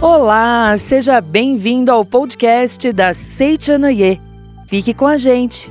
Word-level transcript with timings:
Olá, 0.00 0.76
seja 0.78 1.20
bem-vindo 1.20 1.90
ao 1.90 2.04
podcast 2.04 2.92
da 2.92 3.14
Seichanoye. 3.14 4.20
Fique 4.66 4.92
com 4.92 5.06
a 5.06 5.16
gente. 5.16 5.70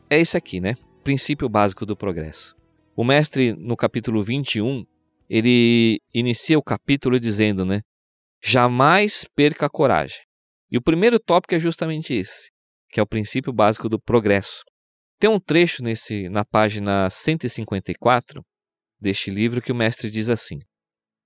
é 0.08 0.20
esse 0.20 0.36
aqui, 0.36 0.60
né? 0.60 0.76
Princípio 1.02 1.48
básico 1.48 1.84
do 1.84 1.96
progresso. 1.96 2.54
O 2.94 3.02
mestre, 3.02 3.52
no 3.52 3.76
capítulo 3.76 4.22
21, 4.22 4.86
ele 5.28 6.00
inicia 6.14 6.56
o 6.56 6.62
capítulo 6.62 7.18
dizendo, 7.18 7.64
né? 7.64 7.80
Jamais 8.40 9.26
perca 9.34 9.66
a 9.66 9.70
coragem. 9.70 10.20
E 10.70 10.78
o 10.78 10.82
primeiro 10.82 11.18
tópico 11.18 11.56
é 11.56 11.58
justamente 11.58 12.14
esse 12.14 12.48
que 12.90 13.00
é 13.00 13.02
o 13.02 13.06
princípio 13.06 13.52
básico 13.52 13.88
do 13.88 14.00
progresso. 14.00 14.62
Tem 15.18 15.28
um 15.28 15.38
trecho 15.38 15.82
nesse 15.82 16.28
na 16.28 16.44
página 16.44 17.08
154 17.10 18.42
deste 19.00 19.30
livro 19.30 19.62
que 19.62 19.72
o 19.72 19.74
mestre 19.74 20.10
diz 20.10 20.28
assim: 20.28 20.58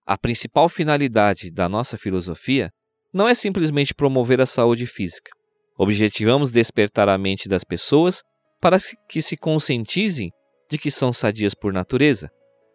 A 0.06 0.19
principal 0.19 0.69
finalidade 0.69 1.50
da 1.50 1.69
nossa 1.69 1.97
filosofia 1.97 2.70
não 3.12 3.28
é 3.28 3.34
simplesmente 3.34 3.94
promover 3.94 4.41
a 4.41 4.47
saúde 4.47 4.86
física. 4.86 5.30
Objetivamos 5.78 6.50
despertar 6.50 7.08
a 7.08 7.16
mente 7.16 7.48
das 7.48 7.64
pessoas 7.64 8.22
para 8.61 8.78
que 9.08 9.22
se 9.22 9.36
conscientizem 9.36 10.30
de 10.70 10.78
que 10.78 10.91
são 10.91 11.12
sadias 11.12 11.55
por 11.55 11.72
natureza, 11.72 12.30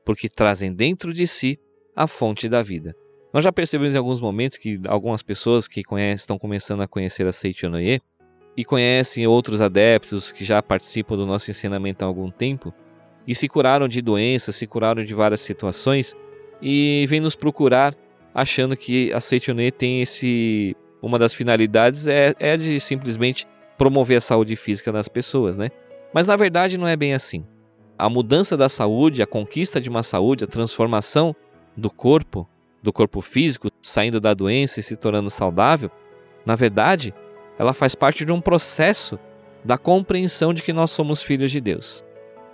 porque 0.06 0.30
trazem 0.30 0.74
dentro 0.74 1.14
de 1.14 1.28
si 1.28 1.58
a 1.96 2.08
fonte 2.08 2.48
da 2.48 2.62
vida. 2.62 2.94
Nós 3.34 3.44
já 3.44 3.52
percebemos 3.52 3.94
em 3.94 3.98
alguns 3.98 4.22
momentos 4.22 4.58
que 4.58 4.80
algumas 4.88 5.22
pessoas 5.22 5.68
que 5.68 5.84
conhecem, 5.84 6.16
estão 6.16 6.40
começando 6.40 6.82
a 6.82 6.88
conhecer 6.88 7.28
a 7.28 7.32
Seichonoye 7.32 8.02
e 8.60 8.66
conhecem 8.66 9.26
outros 9.26 9.62
adeptos 9.62 10.34
que 10.34 10.44
já 10.44 10.62
participam 10.62 11.16
do 11.16 11.26
nosso 11.26 11.50
ensinamento 11.50 12.04
há 12.04 12.06
algum 12.10 12.30
tempo 12.30 12.74
e 13.26 13.34
se 13.34 13.48
curaram 13.48 13.88
de 13.88 14.02
doenças, 14.02 14.54
se 14.54 14.68
curaram 14.68 15.02
de 15.02 15.14
várias 15.14 15.40
situações 15.40 16.14
e 16.62 17.06
vêm 17.08 17.22
nos 17.22 17.38
procurar 17.38 17.96
achando 18.36 18.76
que 18.76 19.14
a 19.14 19.22
Seitonê 19.22 19.72
tem 19.72 20.02
esse 20.02 20.76
uma 21.02 21.18
das 21.18 21.34
finalidades 21.34 22.06
é, 22.06 22.36
é 22.38 22.58
de 22.58 22.82
simplesmente 22.82 23.48
promover 23.78 24.18
a 24.18 24.22
saúde 24.22 24.58
física 24.58 24.92
das 24.92 25.08
pessoas, 25.08 25.56
né? 25.56 25.70
Mas 26.14 26.28
na 26.28 26.36
verdade 26.36 26.78
não 26.78 26.86
é 26.86 26.98
bem 26.98 27.14
assim. 27.14 27.46
A 27.98 28.10
mudança 28.10 28.58
da 28.58 28.68
saúde, 28.68 29.22
a 29.22 29.26
conquista 29.26 29.80
de 29.80 29.88
uma 29.88 30.04
saúde, 30.04 30.44
a 30.44 30.48
transformação 30.48 31.34
do 31.78 31.90
corpo, 31.90 32.46
do 32.84 32.92
corpo 32.92 33.22
físico, 33.22 33.72
saindo 33.82 34.20
da 34.20 34.34
doença 34.34 34.82
e 34.82 34.84
se 34.84 34.98
tornando 34.98 35.30
saudável, 35.30 35.90
na 36.46 36.58
verdade, 36.58 37.14
ela 37.60 37.74
faz 37.74 37.94
parte 37.94 38.24
de 38.24 38.32
um 38.32 38.40
processo 38.40 39.20
da 39.64 39.78
compreensão 39.78 40.54
de 40.54 40.64
que 40.64 40.72
nós 40.72 40.92
somos 40.92 41.22
filhos 41.22 41.52
de 41.52 41.60
Deus. 41.60 42.06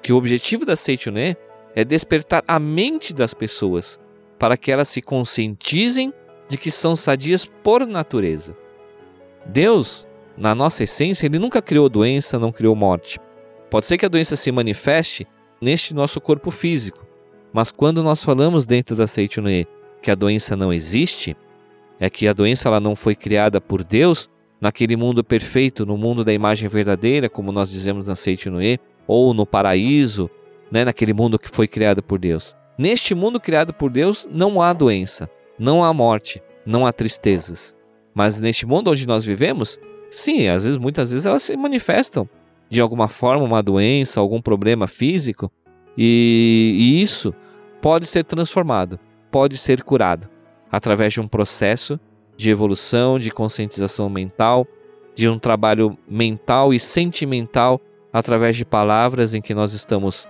Que 0.01 0.11
o 0.11 0.17
objetivo 0.17 0.65
da 0.65 0.75
Seichuné 0.75 1.37
é 1.75 1.85
despertar 1.85 2.43
a 2.47 2.57
mente 2.59 3.13
das 3.13 3.33
pessoas 3.33 3.99
para 4.39 4.57
que 4.57 4.71
elas 4.71 4.89
se 4.89 5.03
conscientizem 5.03 6.11
de 6.49 6.57
que 6.57 6.71
são 6.71 6.95
sadias 6.95 7.45
por 7.45 7.85
natureza. 7.85 8.57
Deus, 9.45 10.07
na 10.35 10.55
nossa 10.55 10.83
essência, 10.83 11.27
ele 11.27 11.37
nunca 11.37 11.61
criou 11.61 11.87
doença, 11.87 12.39
não 12.39 12.51
criou 12.51 12.75
morte. 12.75 13.19
Pode 13.69 13.85
ser 13.85 13.97
que 13.97 14.05
a 14.05 14.09
doença 14.09 14.35
se 14.35 14.51
manifeste 14.51 15.27
neste 15.61 15.93
nosso 15.93 16.19
corpo 16.19 16.49
físico, 16.49 17.05
mas 17.53 17.71
quando 17.71 18.03
nós 18.03 18.23
falamos 18.23 18.65
dentro 18.65 18.95
da 18.95 19.07
Seichuné 19.07 19.65
que 20.01 20.11
a 20.11 20.15
doença 20.15 20.55
não 20.55 20.73
existe, 20.73 21.35
é 21.99 22.09
que 22.09 22.27
a 22.27 22.33
doença 22.33 22.67
ela 22.67 22.79
não 22.79 22.95
foi 22.95 23.15
criada 23.15 23.61
por 23.61 23.83
Deus, 23.83 24.29
naquele 24.59 24.95
mundo 24.95 25.23
perfeito, 25.23 25.85
no 25.85 25.97
mundo 25.97 26.23
da 26.23 26.33
imagem 26.33 26.67
verdadeira, 26.67 27.29
como 27.29 27.51
nós 27.51 27.69
dizemos 27.69 28.07
na 28.07 28.15
Seite 28.15 28.49
Noé, 28.49 28.79
ou 29.07 29.33
no 29.33 29.45
paraíso, 29.45 30.29
né, 30.71 30.83
naquele 30.83 31.13
mundo 31.13 31.37
que 31.37 31.49
foi 31.49 31.67
criado 31.67 32.01
por 32.01 32.19
Deus. 32.19 32.55
Neste 32.77 33.13
mundo 33.15 33.39
criado 33.39 33.73
por 33.73 33.89
Deus 33.89 34.27
não 34.31 34.61
há 34.61 34.73
doença, 34.73 35.29
não 35.57 35.83
há 35.83 35.93
morte, 35.93 36.41
não 36.65 36.85
há 36.85 36.91
tristezas. 36.91 37.75
Mas 38.13 38.39
neste 38.39 38.65
mundo 38.65 38.89
onde 38.91 39.05
nós 39.05 39.23
vivemos, 39.23 39.79
sim, 40.09 40.47
às 40.47 40.63
vezes, 40.63 40.77
muitas 40.77 41.11
vezes 41.11 41.25
elas 41.25 41.43
se 41.43 41.55
manifestam 41.55 42.27
de 42.69 42.81
alguma 42.81 43.07
forma, 43.07 43.43
uma 43.43 43.61
doença, 43.61 44.19
algum 44.19 44.41
problema 44.41 44.87
físico, 44.87 45.51
e, 45.97 46.73
e 46.75 47.01
isso 47.01 47.33
pode 47.81 48.05
ser 48.05 48.23
transformado, 48.23 48.99
pode 49.31 49.57
ser 49.57 49.83
curado 49.83 50.27
através 50.71 51.13
de 51.13 51.21
um 51.21 51.27
processo 51.27 51.99
de 52.37 52.49
evolução, 52.49 53.17
de 53.17 53.31
conscientização 53.31 54.09
mental, 54.09 54.67
de 55.13 55.29
um 55.29 55.39
trabalho 55.39 55.97
mental 56.07 56.73
e 56.73 56.79
sentimental 56.79 57.79
através 58.11 58.55
de 58.55 58.65
palavras 58.65 59.33
em 59.33 59.41
que 59.41 59.53
nós 59.53 59.73
estamos 59.73 60.27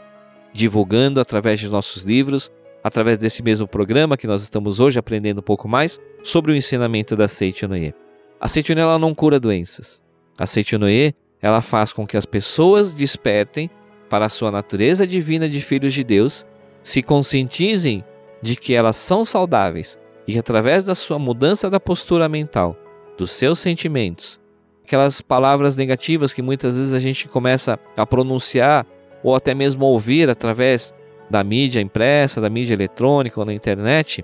divulgando 0.54 1.20
através 1.20 1.60
de 1.60 1.68
nossos 1.68 2.04
livros, 2.04 2.52
através 2.84 3.18
desse 3.18 3.44
mesmo 3.44 3.68
programa 3.68 4.16
que 4.16 4.28
nós 4.28 4.42
estamos 4.42 4.80
hoje 4.80 5.00
aprendendo 5.00 5.40
um 5.40 5.44
pouco 5.44 5.68
mais 5.68 6.00
sobre 6.24 6.52
o 6.52 6.56
ensinamento 6.56 7.16
da 7.16 7.28
Seichonoye. 7.28 7.94
A 8.40 8.48
Seichonoye 8.48 8.84
ela 8.84 9.00
não 9.00 9.14
cura 9.14 9.40
doenças. 9.40 10.02
A 10.38 10.46
Seichonoye 10.46 11.16
ela 11.42 11.62
faz 11.62 11.92
com 11.92 12.08
que 12.08 12.18
as 12.18 12.26
pessoas 12.26 12.94
despertem 12.94 13.70
para 14.10 14.26
a 14.26 14.30
sua 14.30 14.52
natureza 14.52 15.06
divina 15.06 15.50
de 15.50 15.60
filhos 15.62 15.94
de 15.94 16.04
Deus, 16.04 16.46
se 16.82 17.02
conscientizem 17.02 18.04
de 18.42 18.56
que 18.56 18.74
elas 18.74 18.98
são 18.98 19.26
saudáveis 19.26 19.98
e 20.28 20.34
que 20.34 20.40
através 20.40 20.86
da 20.86 20.96
sua 20.96 21.20
mudança 21.20 21.70
da 21.70 21.80
postura 21.80 22.28
mental, 22.28 22.76
dos 23.18 23.32
seus 23.32 23.60
sentimentos, 23.60 24.40
aquelas 24.84 25.22
palavras 25.22 25.76
negativas 25.76 26.34
que 26.34 26.42
muitas 26.42 26.78
vezes 26.78 26.94
a 26.94 27.00
gente 27.00 27.28
começa 27.28 27.80
a 27.96 28.06
pronunciar 28.06 28.86
ou 29.24 29.36
até 29.36 29.54
mesmo 29.54 29.86
ouvir 29.86 30.30
através 30.30 30.94
da 31.30 31.44
mídia 31.44 31.82
impressa, 31.82 32.40
da 32.40 32.50
mídia 32.50 32.74
eletrônica 32.74 33.40
ou 33.40 33.46
na 33.46 33.54
internet, 33.54 34.24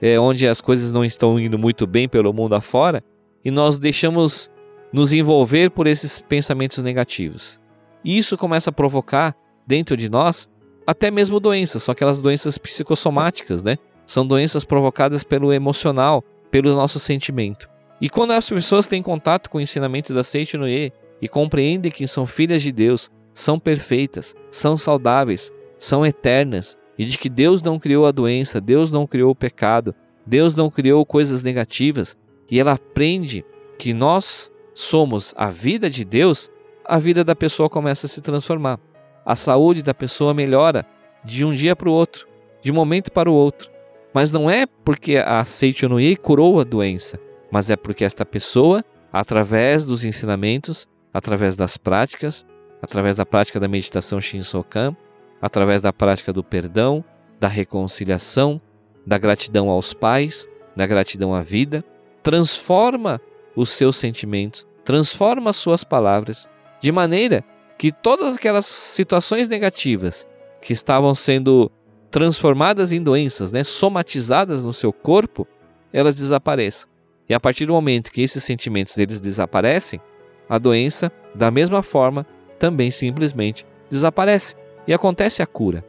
é, 0.00 0.18
onde 0.18 0.48
as 0.48 0.60
coisas 0.60 0.92
não 0.92 1.04
estão 1.04 1.38
indo 1.38 1.58
muito 1.58 1.86
bem 1.86 2.08
pelo 2.08 2.32
mundo 2.32 2.54
afora, 2.54 3.04
e 3.44 3.50
nós 3.50 3.78
deixamos 3.78 4.50
nos 4.92 5.12
envolver 5.12 5.70
por 5.70 5.86
esses 5.86 6.18
pensamentos 6.18 6.82
negativos. 6.82 7.60
E 8.04 8.18
isso 8.18 8.36
começa 8.36 8.70
a 8.70 8.72
provocar 8.72 9.36
dentro 9.66 9.96
de 9.96 10.08
nós 10.08 10.48
até 10.86 11.10
mesmo 11.10 11.38
doenças, 11.38 11.84
são 11.84 11.92
aquelas 11.92 12.20
doenças 12.20 12.58
psicossomáticas, 12.58 13.62
né? 13.62 13.78
São 14.10 14.26
doenças 14.26 14.64
provocadas 14.64 15.22
pelo 15.22 15.52
emocional, 15.52 16.24
pelo 16.50 16.74
nosso 16.74 16.98
sentimento. 16.98 17.70
E 18.00 18.08
quando 18.08 18.32
as 18.32 18.50
pessoas 18.50 18.88
têm 18.88 19.00
contato 19.00 19.48
com 19.48 19.58
o 19.58 19.60
ensinamento 19.60 20.12
da 20.12 20.22
Noé 20.58 20.90
e 21.22 21.28
compreendem 21.28 21.92
que 21.92 22.08
são 22.08 22.26
filhas 22.26 22.60
de 22.60 22.72
Deus, 22.72 23.08
são 23.32 23.56
perfeitas, 23.56 24.34
são 24.50 24.76
saudáveis, 24.76 25.52
são 25.78 26.04
eternas, 26.04 26.76
e 26.98 27.04
de 27.04 27.16
que 27.16 27.28
Deus 27.28 27.62
não 27.62 27.78
criou 27.78 28.04
a 28.04 28.10
doença, 28.10 28.60
Deus 28.60 28.90
não 28.90 29.06
criou 29.06 29.30
o 29.30 29.36
pecado, 29.36 29.94
Deus 30.26 30.56
não 30.56 30.68
criou 30.68 31.06
coisas 31.06 31.44
negativas, 31.44 32.18
e 32.50 32.58
ela 32.58 32.72
aprende 32.72 33.44
que 33.78 33.94
nós 33.94 34.50
somos 34.74 35.32
a 35.36 35.50
vida 35.50 35.88
de 35.88 36.04
Deus, 36.04 36.50
a 36.84 36.98
vida 36.98 37.22
da 37.22 37.36
pessoa 37.36 37.70
começa 37.70 38.06
a 38.06 38.08
se 38.08 38.20
transformar. 38.20 38.80
A 39.24 39.36
saúde 39.36 39.84
da 39.84 39.94
pessoa 39.94 40.34
melhora 40.34 40.84
de 41.24 41.44
um 41.44 41.52
dia 41.52 41.76
para 41.76 41.88
o 41.88 41.92
outro, 41.92 42.26
de 42.60 42.72
um 42.72 42.74
momento 42.74 43.12
para 43.12 43.30
o 43.30 43.34
outro. 43.34 43.70
Mas 44.12 44.32
não 44.32 44.50
é 44.50 44.66
porque 44.66 45.16
a 45.16 45.44
Seitonui 45.44 46.16
curou 46.16 46.60
a 46.60 46.64
doença, 46.64 47.18
mas 47.50 47.70
é 47.70 47.76
porque 47.76 48.04
esta 48.04 48.24
pessoa, 48.24 48.84
através 49.12 49.84
dos 49.84 50.04
ensinamentos, 50.04 50.88
através 51.12 51.56
das 51.56 51.76
práticas, 51.76 52.44
através 52.82 53.16
da 53.16 53.26
prática 53.26 53.60
da 53.60 53.68
meditação 53.68 54.20
Shinsokan, 54.20 54.96
através 55.40 55.80
da 55.80 55.92
prática 55.92 56.32
do 56.32 56.42
perdão, 56.42 57.04
da 57.38 57.48
reconciliação, 57.48 58.60
da 59.06 59.16
gratidão 59.16 59.68
aos 59.68 59.94
pais, 59.94 60.48
da 60.76 60.86
gratidão 60.86 61.34
à 61.34 61.42
vida, 61.42 61.84
transforma 62.22 63.20
os 63.56 63.70
seus 63.70 63.96
sentimentos, 63.96 64.66
transforma 64.84 65.50
as 65.50 65.56
suas 65.56 65.84
palavras, 65.84 66.48
de 66.80 66.92
maneira 66.92 67.44
que 67.78 67.90
todas 67.90 68.36
aquelas 68.36 68.66
situações 68.66 69.48
negativas 69.48 70.26
que 70.60 70.72
estavam 70.72 71.14
sendo 71.14 71.70
transformadas 72.10 72.92
em 72.92 73.02
doenças, 73.02 73.52
né, 73.52 73.62
somatizadas 73.62 74.64
no 74.64 74.72
seu 74.72 74.92
corpo, 74.92 75.46
elas 75.92 76.16
desapareçam. 76.16 76.88
E 77.28 77.34
a 77.34 77.38
partir 77.38 77.66
do 77.66 77.72
momento 77.72 78.10
que 78.10 78.22
esses 78.22 78.42
sentimentos 78.42 78.98
eles 78.98 79.20
desaparecem, 79.20 80.00
a 80.48 80.58
doença, 80.58 81.12
da 81.34 81.50
mesma 81.50 81.82
forma, 81.82 82.26
também 82.58 82.90
simplesmente 82.90 83.64
desaparece 83.88 84.56
e 84.86 84.92
acontece 84.92 85.42
a 85.42 85.46
cura. 85.46 85.84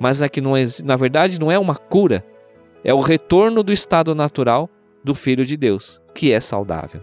Mas 0.00 0.20
é 0.20 0.28
que 0.28 0.40
não 0.40 0.56
é, 0.56 0.64
na 0.84 0.96
verdade 0.96 1.38
não 1.38 1.52
é 1.52 1.58
uma 1.58 1.76
cura, 1.76 2.24
é 2.82 2.92
o 2.92 3.00
retorno 3.00 3.62
do 3.62 3.72
estado 3.72 4.14
natural 4.14 4.68
do 5.04 5.14
Filho 5.14 5.46
de 5.46 5.56
Deus, 5.56 6.00
que 6.14 6.32
é 6.32 6.40
saudável. 6.40 7.00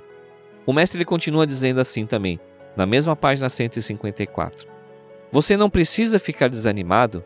O 0.65 0.73
mestre 0.73 0.97
ele 0.97 1.05
continua 1.05 1.47
dizendo 1.47 1.79
assim 1.79 2.05
também, 2.05 2.39
na 2.75 2.85
mesma 2.85 3.15
página 3.15 3.47
154. 3.47 4.67
Você 5.31 5.55
não 5.55 5.69
precisa 5.69 6.19
ficar 6.19 6.49
desanimado, 6.49 7.23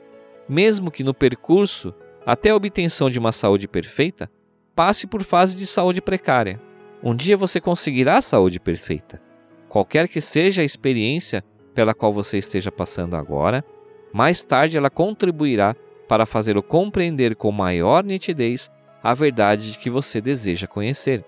mesmo 0.51 0.91
que 0.91 1.01
no 1.01 1.13
percurso 1.13 1.93
até 2.25 2.49
a 2.49 2.55
obtenção 2.57 3.09
de 3.09 3.17
uma 3.17 3.31
saúde 3.31 3.69
perfeita, 3.69 4.29
passe 4.75 5.07
por 5.07 5.23
fase 5.23 5.55
de 5.57 5.65
saúde 5.65 6.01
precária. 6.01 6.59
Um 7.01 7.15
dia 7.15 7.37
você 7.37 7.61
conseguirá 7.61 8.17
a 8.17 8.21
saúde 8.21 8.59
perfeita. 8.59 9.21
Qualquer 9.69 10.09
que 10.09 10.19
seja 10.19 10.61
a 10.61 10.65
experiência 10.65 11.41
pela 11.73 11.93
qual 11.93 12.11
você 12.11 12.37
esteja 12.37 12.69
passando 12.69 13.15
agora, 13.15 13.63
mais 14.11 14.43
tarde 14.43 14.75
ela 14.75 14.89
contribuirá 14.89 15.73
para 16.05 16.25
fazê-lo 16.25 16.61
compreender 16.61 17.33
com 17.33 17.49
maior 17.49 18.03
nitidez 18.03 18.69
a 19.01 19.13
verdade 19.13 19.79
que 19.79 19.89
você 19.89 20.19
deseja 20.19 20.67
conhecer. 20.67 21.23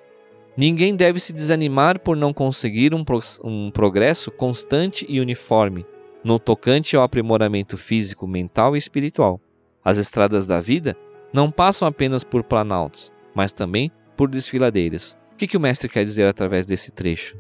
Ninguém 0.58 0.98
deve 0.98 1.22
se 1.22 1.32
desanimar 1.32 1.98
por 1.98 2.18
não 2.18 2.34
conseguir 2.34 2.94
um, 2.94 3.06
pro 3.06 3.22
um 3.42 3.72
progresso 3.72 4.30
constante 4.30 5.06
e 5.08 5.22
uniforme 5.22 5.86
no 6.24 6.40
tocante 6.40 6.96
ao 6.96 7.04
aprimoramento 7.04 7.78
físico, 7.78 8.28
mental 8.28 8.76
e 8.76 8.80
espiritual. 8.80 9.40
As 9.84 9.98
estradas 9.98 10.48
da 10.48 10.60
vida 10.60 10.96
não 11.34 11.52
passam 11.52 11.88
apenas 11.88 12.24
por 12.24 12.44
planaltos, 12.44 13.12
mas 13.36 13.52
também 13.52 13.92
por 14.16 14.30
desfiladeiras. 14.30 15.18
O 15.34 15.36
que, 15.36 15.48
que 15.48 15.58
o 15.58 15.60
mestre 15.60 15.90
quer 15.90 16.04
dizer 16.04 16.28
através 16.28 16.66
desse 16.66 16.92
trecho? 16.92 17.36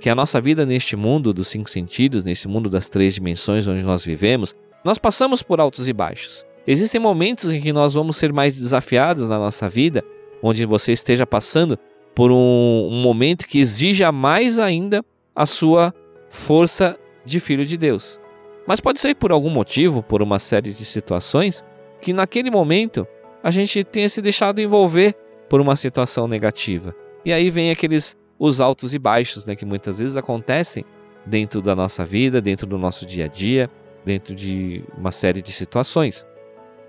Que 0.00 0.10
a 0.10 0.14
nossa 0.14 0.40
vida 0.40 0.66
neste 0.66 0.96
mundo 0.96 1.32
dos 1.32 1.48
cinco 1.48 1.70
sentidos, 1.70 2.24
nesse 2.24 2.46
mundo 2.46 2.68
das 2.68 2.88
três 2.88 3.14
dimensões 3.14 3.66
onde 3.66 3.82
nós 3.82 4.04
vivemos, 4.04 4.54
nós 4.84 4.98
passamos 4.98 5.42
por 5.42 5.60
altos 5.60 5.88
e 5.88 5.92
baixos. 5.92 6.44
Existem 6.66 7.00
momentos 7.00 7.52
em 7.52 7.60
que 7.60 7.72
nós 7.72 7.94
vamos 7.94 8.16
ser 8.16 8.32
mais 8.32 8.56
desafiados 8.56 9.28
na 9.28 9.38
nossa 9.38 9.68
vida, 9.68 10.04
onde 10.42 10.66
você 10.66 10.92
esteja 10.92 11.24
passando 11.24 11.78
por 12.14 12.30
um, 12.32 12.88
um 12.90 13.00
momento 13.00 13.46
que 13.46 13.60
exija 13.60 14.10
mais 14.10 14.58
ainda 14.58 15.04
a 15.34 15.46
sua 15.46 15.94
força 16.28 16.98
de 17.24 17.38
filho 17.38 17.64
de 17.64 17.76
Deus. 17.76 18.20
Mas 18.66 18.80
pode 18.80 19.00
ser 19.00 19.14
por 19.14 19.30
algum 19.30 19.50
motivo, 19.50 20.02
por 20.02 20.20
uma 20.22 20.38
série 20.38 20.72
de 20.72 20.84
situações, 20.84 21.64
que 22.00 22.12
naquele 22.12 22.50
momento 22.50 23.06
a 23.42 23.50
gente 23.50 23.84
tenha 23.84 24.08
se 24.08 24.20
deixado 24.20 24.60
envolver 24.60 25.14
por 25.48 25.60
uma 25.60 25.76
situação 25.76 26.26
negativa. 26.26 26.94
E 27.24 27.32
aí 27.32 27.48
vem 27.48 27.70
aqueles 27.70 28.16
os 28.38 28.60
altos 28.60 28.92
e 28.92 28.98
baixos, 28.98 29.46
né, 29.46 29.56
que 29.56 29.64
muitas 29.64 29.98
vezes 29.98 30.16
acontecem 30.16 30.84
dentro 31.24 31.62
da 31.62 31.74
nossa 31.74 32.04
vida, 32.04 32.40
dentro 32.40 32.66
do 32.66 32.76
nosso 32.76 33.06
dia 33.06 33.24
a 33.24 33.28
dia, 33.28 33.70
dentro 34.04 34.34
de 34.34 34.84
uma 34.96 35.10
série 35.10 35.40
de 35.40 35.52
situações. 35.52 36.26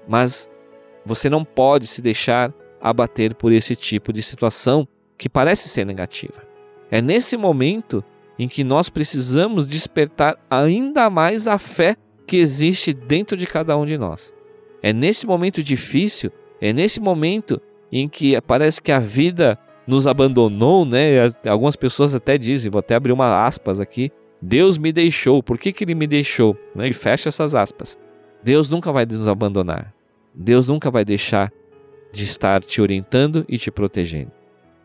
Mas 0.08 0.52
você 1.06 1.30
não 1.30 1.46
pode 1.46 1.88
se 1.88 2.02
deixar 2.02 2.54
abater 2.82 3.34
por 3.34 3.52
esse 3.52 3.76
tipo 3.76 4.12
de 4.14 4.22
situação 4.22 4.88
que 5.18 5.30
parece 5.30 5.70
ser 5.70 5.86
negativa. 5.86 6.44
É 6.92 7.02
nesse 7.02 7.36
momento 7.36 8.04
em 8.38 8.48
que 8.48 8.63
nós 8.63 8.89
precisamos 8.89 9.68
despertar 9.68 10.38
ainda 10.50 11.10
mais 11.10 11.48
a 11.48 11.57
fé 11.57 11.95
que 12.25 12.38
existe 12.38 12.94
dentro 12.94 13.38
de 13.38 13.48
cada 13.48 13.78
um 13.78 13.86
de 13.86 13.98
nós. 13.98 14.34
É 14.81 14.94
nesse 14.94 15.25
momento 15.25 15.63
difícil, 15.63 16.31
é 16.62 16.72
nesse 16.72 17.00
momento 17.00 17.62
em 17.92 18.07
que 18.07 18.39
parece 18.42 18.81
que 18.81 18.92
a 18.92 19.00
vida 19.00 19.57
nos 19.88 20.06
abandonou, 20.06 20.86
né? 20.86 21.31
Algumas 21.48 21.75
pessoas 21.75 22.13
até 22.13 22.38
dizem, 22.38 22.69
vou 22.69 22.80
até 22.80 22.95
abrir 22.95 23.13
uma 23.13 23.45
aspas 23.45 23.80
aqui, 23.80 24.12
Deus 24.42 24.78
me 24.78 24.92
deixou. 24.92 25.42
Por 25.42 25.57
que, 25.57 25.72
que 25.72 25.83
ele 25.83 25.95
me 25.95 26.06
deixou? 26.06 26.56
Né? 26.75 26.90
E 26.90 26.94
fecha 26.94 27.30
essas 27.30 27.56
aspas. 27.56 27.98
Deus 28.44 28.69
nunca 28.69 28.92
vai 28.92 29.06
nos 29.06 29.28
abandonar. 29.28 29.94
Deus 30.33 30.68
nunca 30.68 30.92
vai 30.92 31.04
deixar 31.04 31.51
de 32.12 32.24
estar 32.24 32.63
te 32.63 32.81
orientando 32.81 33.45
e 33.48 33.57
te 33.57 33.72
protegendo. 33.72 34.31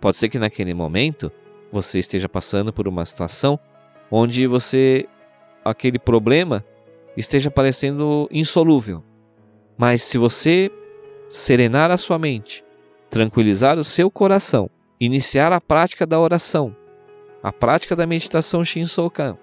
Pode 0.01 0.17
ser 0.17 0.29
que 0.29 0.39
naquele 0.39 0.73
momento 0.73 1.31
você 1.73 1.99
esteja 1.99 2.29
passando 2.29 2.73
por 2.73 2.87
uma 2.87 3.05
situação 3.05 3.59
onde 4.11 4.47
você 4.47 5.09
aquele 5.65 5.99
problema 5.99 6.65
esteja 7.17 7.51
parecendo 7.51 8.29
insolúvel. 8.31 9.03
Mas 9.77 10.03
se 10.03 10.19
você 10.19 10.71
serenar 11.29 11.91
a 11.91 11.97
sua 11.97 12.19
mente, 12.19 12.63
tranquilizar 13.09 13.79
o 13.79 13.85
seu 13.85 14.11
coração, 14.11 14.69
iniciar 15.01 15.53
a 15.53 15.61
prática 15.61 16.07
da 16.07 16.21
oração, 16.21 16.77
a 17.43 17.53
prática 17.53 17.97
da 17.97 18.07
meditação 18.07 18.65
Shinsokan, 18.65 19.39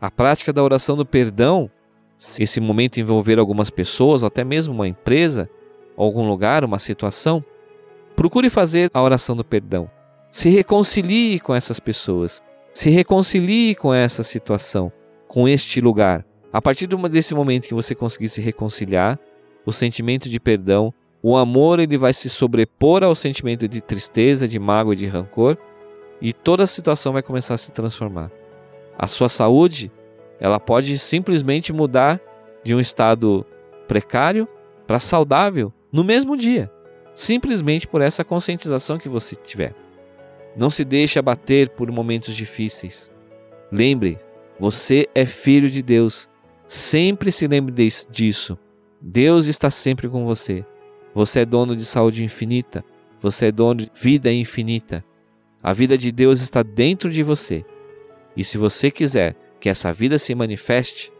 a 0.00 0.10
prática 0.10 0.52
da 0.52 0.62
oração 0.62 0.96
do 0.96 1.06
perdão, 1.06 1.70
se 2.18 2.42
esse 2.42 2.60
momento 2.60 2.98
envolver 2.98 3.38
algumas 3.38 3.70
pessoas, 3.70 4.24
até 4.24 4.42
mesmo 4.44 4.74
uma 4.74 4.88
empresa, 4.88 5.48
algum 5.96 6.28
lugar, 6.28 6.64
uma 6.64 6.78
situação, 6.78 7.44
Procure 8.20 8.50
fazer 8.50 8.90
a 8.92 9.02
oração 9.02 9.34
do 9.34 9.42
perdão. 9.42 9.90
Se 10.30 10.48
reconcilie 10.48 11.40
com 11.40 11.54
essas 11.54 11.80
pessoas. 11.80 12.42
Se 12.72 12.90
reconcilie 12.90 13.74
com 13.74 13.92
essa 13.92 14.22
situação, 14.22 14.92
com 15.26 15.48
este 15.48 15.80
lugar. 15.80 16.24
A 16.52 16.60
partir 16.62 16.86
desse 16.86 17.34
momento 17.34 17.66
que 17.66 17.74
você 17.74 17.94
conseguir 17.94 18.28
se 18.28 18.40
reconciliar, 18.40 19.18
o 19.66 19.72
sentimento 19.72 20.28
de 20.28 20.40
perdão, 20.40 20.92
o 21.22 21.36
amor 21.36 21.80
ele 21.80 21.98
vai 21.98 22.12
se 22.12 22.28
sobrepor 22.28 23.02
ao 23.02 23.14
sentimento 23.14 23.68
de 23.68 23.80
tristeza, 23.80 24.48
de 24.48 24.58
mágoa 24.58 24.96
de 24.96 25.06
rancor, 25.06 25.56
e 26.20 26.32
toda 26.32 26.64
a 26.64 26.66
situação 26.66 27.12
vai 27.12 27.22
começar 27.22 27.54
a 27.54 27.58
se 27.58 27.72
transformar. 27.72 28.30
A 28.98 29.06
sua 29.06 29.28
saúde, 29.28 29.90
ela 30.38 30.60
pode 30.60 30.98
simplesmente 30.98 31.72
mudar 31.72 32.20
de 32.64 32.74
um 32.74 32.80
estado 32.80 33.44
precário 33.88 34.48
para 34.86 34.98
saudável 34.98 35.72
no 35.92 36.04
mesmo 36.04 36.36
dia 36.36 36.70
simplesmente 37.20 37.86
por 37.86 38.00
essa 38.00 38.24
conscientização 38.24 38.98
que 38.98 39.08
você 39.08 39.36
tiver. 39.36 39.74
Não 40.56 40.70
se 40.70 40.84
deixe 40.84 41.18
abater 41.18 41.70
por 41.70 41.90
momentos 41.90 42.34
difíceis. 42.34 43.10
Lembre, 43.70 44.18
você 44.58 45.08
é 45.14 45.24
filho 45.24 45.68
de 45.68 45.82
Deus. 45.82 46.28
Sempre 46.66 47.32
se 47.32 47.46
lembre 47.46 47.88
disso. 48.10 48.58
Deus 49.00 49.46
está 49.46 49.70
sempre 49.70 50.08
com 50.08 50.24
você. 50.24 50.64
Você 51.14 51.40
é 51.40 51.44
dono 51.44 51.74
de 51.74 51.84
saúde 51.84 52.22
infinita. 52.22 52.84
Você 53.20 53.46
é 53.46 53.52
dono 53.52 53.82
de 53.82 53.92
vida 53.94 54.32
infinita. 54.32 55.04
A 55.62 55.72
vida 55.72 55.96
de 55.96 56.10
Deus 56.10 56.40
está 56.40 56.62
dentro 56.62 57.10
de 57.10 57.22
você. 57.22 57.64
E 58.36 58.44
se 58.44 58.58
você 58.58 58.90
quiser 58.90 59.36
que 59.60 59.68
essa 59.68 59.92
vida 59.92 60.18
se 60.18 60.34
manifeste, 60.34 61.12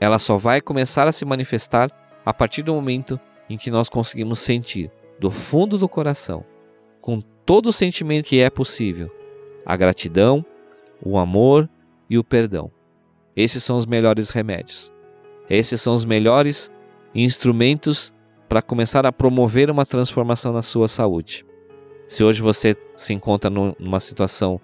ela 0.00 0.18
só 0.18 0.36
vai 0.36 0.60
começar 0.60 1.06
a 1.06 1.12
se 1.12 1.24
manifestar 1.24 1.90
a 2.24 2.32
partir 2.32 2.62
do 2.62 2.74
momento 2.74 3.18
em 3.48 3.56
que 3.56 3.70
nós 3.70 3.88
conseguimos 3.88 4.40
sentir 4.40 4.90
do 5.18 5.30
fundo 5.30 5.78
do 5.78 5.88
coração, 5.88 6.44
com 7.00 7.22
todo 7.48 7.70
o 7.70 7.72
sentimento 7.72 8.26
que 8.26 8.40
é 8.40 8.50
possível, 8.50 9.10
a 9.64 9.74
gratidão, 9.74 10.44
o 11.02 11.16
amor 11.16 11.66
e 12.10 12.18
o 12.18 12.22
perdão. 12.22 12.70
Esses 13.34 13.64
são 13.64 13.78
os 13.78 13.86
melhores 13.86 14.28
remédios. 14.28 14.92
Esses 15.48 15.80
são 15.80 15.94
os 15.94 16.04
melhores 16.04 16.70
instrumentos 17.14 18.12
para 18.50 18.60
começar 18.60 19.06
a 19.06 19.12
promover 19.12 19.70
uma 19.70 19.86
transformação 19.86 20.52
na 20.52 20.60
sua 20.60 20.88
saúde. 20.88 21.42
Se 22.06 22.22
hoje 22.22 22.42
você 22.42 22.76
se 22.94 23.14
encontra 23.14 23.48
numa 23.48 23.98
situação 23.98 24.60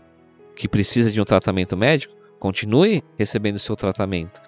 que 0.55 0.69
precisa 0.69 1.11
de 1.11 1.23
um 1.23 1.25
tratamento 1.25 1.79
médico, 1.79 2.15
continue 2.39 3.03
recebendo 3.17 3.57
o 3.57 3.61
seu 3.61 3.77
tratamento. 3.77 4.43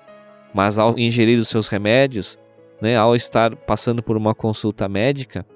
Mas 0.52 0.76
ao 0.76 0.98
ingerir 0.98 1.38
os 1.38 1.48
seus 1.48 1.68
remédios, 1.68 2.38
né, 2.82 2.98
ao 2.98 3.16
estar 3.16 3.56
passando 3.56 4.02
por 4.02 4.14
uma 4.14 4.34
consulta 4.34 4.86
médica, 4.86 5.46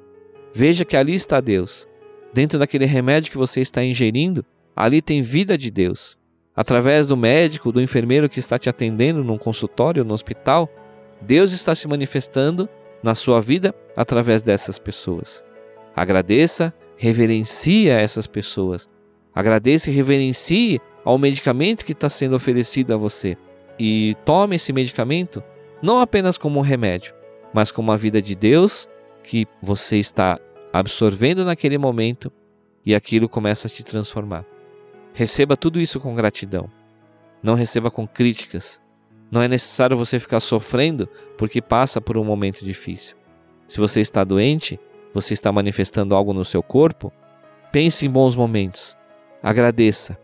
Veja 0.52 0.84
que 0.84 0.96
ali 0.96 1.14
está 1.14 1.40
Deus. 1.40 1.88
Dentro 2.32 2.58
daquele 2.58 2.84
remédio 2.84 3.30
que 3.30 3.38
você 3.38 3.60
está 3.60 3.84
ingerindo, 3.84 4.44
ali 4.74 5.02
tem 5.02 5.20
vida 5.20 5.58
de 5.58 5.70
Deus. 5.70 6.16
Através 6.54 7.06
do 7.06 7.16
médico, 7.16 7.72
do 7.72 7.80
enfermeiro 7.80 8.28
que 8.28 8.38
está 8.38 8.58
te 8.58 8.68
atendendo 8.68 9.24
num 9.24 9.38
consultório, 9.38 10.04
no 10.04 10.14
hospital, 10.14 10.68
Deus 11.20 11.52
está 11.52 11.74
se 11.74 11.88
manifestando 11.88 12.68
na 13.02 13.14
sua 13.14 13.40
vida 13.40 13.74
através 13.96 14.42
dessas 14.42 14.78
pessoas. 14.78 15.44
Agradeça, 15.94 16.72
reverencie 16.96 17.88
essas 17.88 18.26
pessoas. 18.26 18.88
Agradeça 19.34 19.90
e 19.90 19.94
reverencie 19.94 20.80
ao 21.04 21.18
medicamento 21.18 21.84
que 21.84 21.92
está 21.92 22.08
sendo 22.08 22.36
oferecido 22.36 22.92
a 22.92 22.96
você. 22.96 23.36
E 23.78 24.14
tome 24.24 24.56
esse 24.56 24.72
medicamento 24.72 25.42
não 25.82 25.98
apenas 25.98 26.36
como 26.36 26.58
um 26.58 26.62
remédio, 26.62 27.14
mas 27.54 27.70
como 27.70 27.90
a 27.90 27.96
vida 27.96 28.20
de 28.20 28.34
Deus 28.34 28.88
que 29.22 29.46
você 29.62 29.98
está 29.98 30.38
absorvendo 30.72 31.44
naquele 31.44 31.78
momento 31.78 32.32
e 32.84 32.94
aquilo 32.94 33.28
começa 33.28 33.66
a 33.66 33.70
te 33.70 33.84
transformar. 33.84 34.44
Receba 35.12 35.56
tudo 35.56 35.80
isso 35.80 36.00
com 36.00 36.14
gratidão. 36.14 36.70
Não 37.42 37.54
receba 37.54 37.90
com 37.90 38.06
críticas. 38.06 38.80
Não 39.30 39.42
é 39.42 39.48
necessário 39.48 39.96
você 39.96 40.18
ficar 40.18 40.40
sofrendo 40.40 41.08
porque 41.36 41.60
passa 41.60 42.00
por 42.00 42.16
um 42.16 42.24
momento 42.24 42.64
difícil. 42.64 43.16
Se 43.68 43.78
você 43.78 44.00
está 44.00 44.24
doente, 44.24 44.78
você 45.14 45.34
está 45.34 45.52
manifestando 45.52 46.14
algo 46.14 46.32
no 46.32 46.44
seu 46.44 46.62
corpo, 46.62 47.12
pense 47.70 48.06
em 48.06 48.10
bons 48.10 48.34
momentos. 48.34 48.96
Agradeça. 49.42 50.18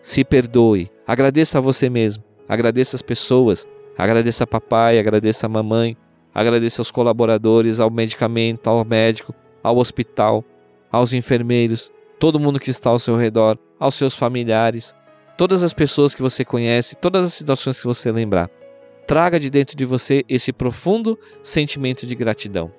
Se 0.00 0.24
perdoe. 0.24 0.90
Agradeça 1.06 1.58
a 1.58 1.60
você 1.60 1.90
mesmo, 1.90 2.22
agradeça 2.48 2.96
as 2.96 3.02
pessoas, 3.02 3.68
agradeça 3.98 4.44
a 4.44 4.46
papai, 4.46 4.98
agradeça 4.98 5.46
a 5.46 5.48
mamãe, 5.48 5.96
agradeça 6.32 6.80
aos 6.80 6.90
colaboradores, 6.90 7.80
ao 7.80 7.90
medicamento, 7.90 8.68
ao 8.68 8.84
médico, 8.84 9.34
ao 9.62 9.78
hospital, 9.78 10.44
aos 10.90 11.12
enfermeiros, 11.12 11.92
todo 12.18 12.38
mundo 12.40 12.60
que 12.60 12.70
está 12.70 12.90
ao 12.90 12.98
seu 12.98 13.16
redor, 13.16 13.58
aos 13.78 13.94
seus 13.94 14.14
familiares, 14.14 14.94
todas 15.36 15.62
as 15.62 15.72
pessoas 15.72 16.14
que 16.14 16.22
você 16.22 16.44
conhece, 16.44 16.96
todas 16.96 17.26
as 17.26 17.34
situações 17.34 17.80
que 17.80 17.86
você 17.86 18.12
lembrar. 18.12 18.50
Traga 19.06 19.40
de 19.40 19.50
dentro 19.50 19.76
de 19.76 19.84
você 19.84 20.24
esse 20.28 20.52
profundo 20.52 21.18
sentimento 21.42 22.06
de 22.06 22.14
gratidão. 22.14 22.72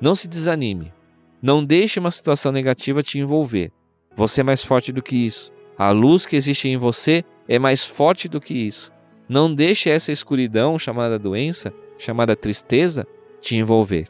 Não 0.00 0.14
se 0.14 0.28
desanime. 0.28 0.92
Não 1.40 1.64
deixe 1.64 1.98
uma 1.98 2.10
situação 2.10 2.52
negativa 2.52 3.02
te 3.02 3.18
envolver. 3.18 3.72
Você 4.14 4.40
é 4.40 4.44
mais 4.44 4.62
forte 4.62 4.92
do 4.92 5.02
que 5.02 5.16
isso. 5.16 5.52
A 5.78 5.90
luz 5.90 6.26
que 6.26 6.36
existe 6.36 6.68
em 6.68 6.76
você 6.76 7.24
é 7.48 7.58
mais 7.58 7.84
forte 7.84 8.28
do 8.28 8.40
que 8.40 8.54
isso. 8.54 8.90
Não 9.28 9.52
deixe 9.52 9.90
essa 9.90 10.12
escuridão 10.12 10.78
chamada 10.78 11.18
doença, 11.18 11.72
chamada 11.98 12.36
tristeza, 12.36 13.06
te 13.40 13.56
envolver. 13.56 14.08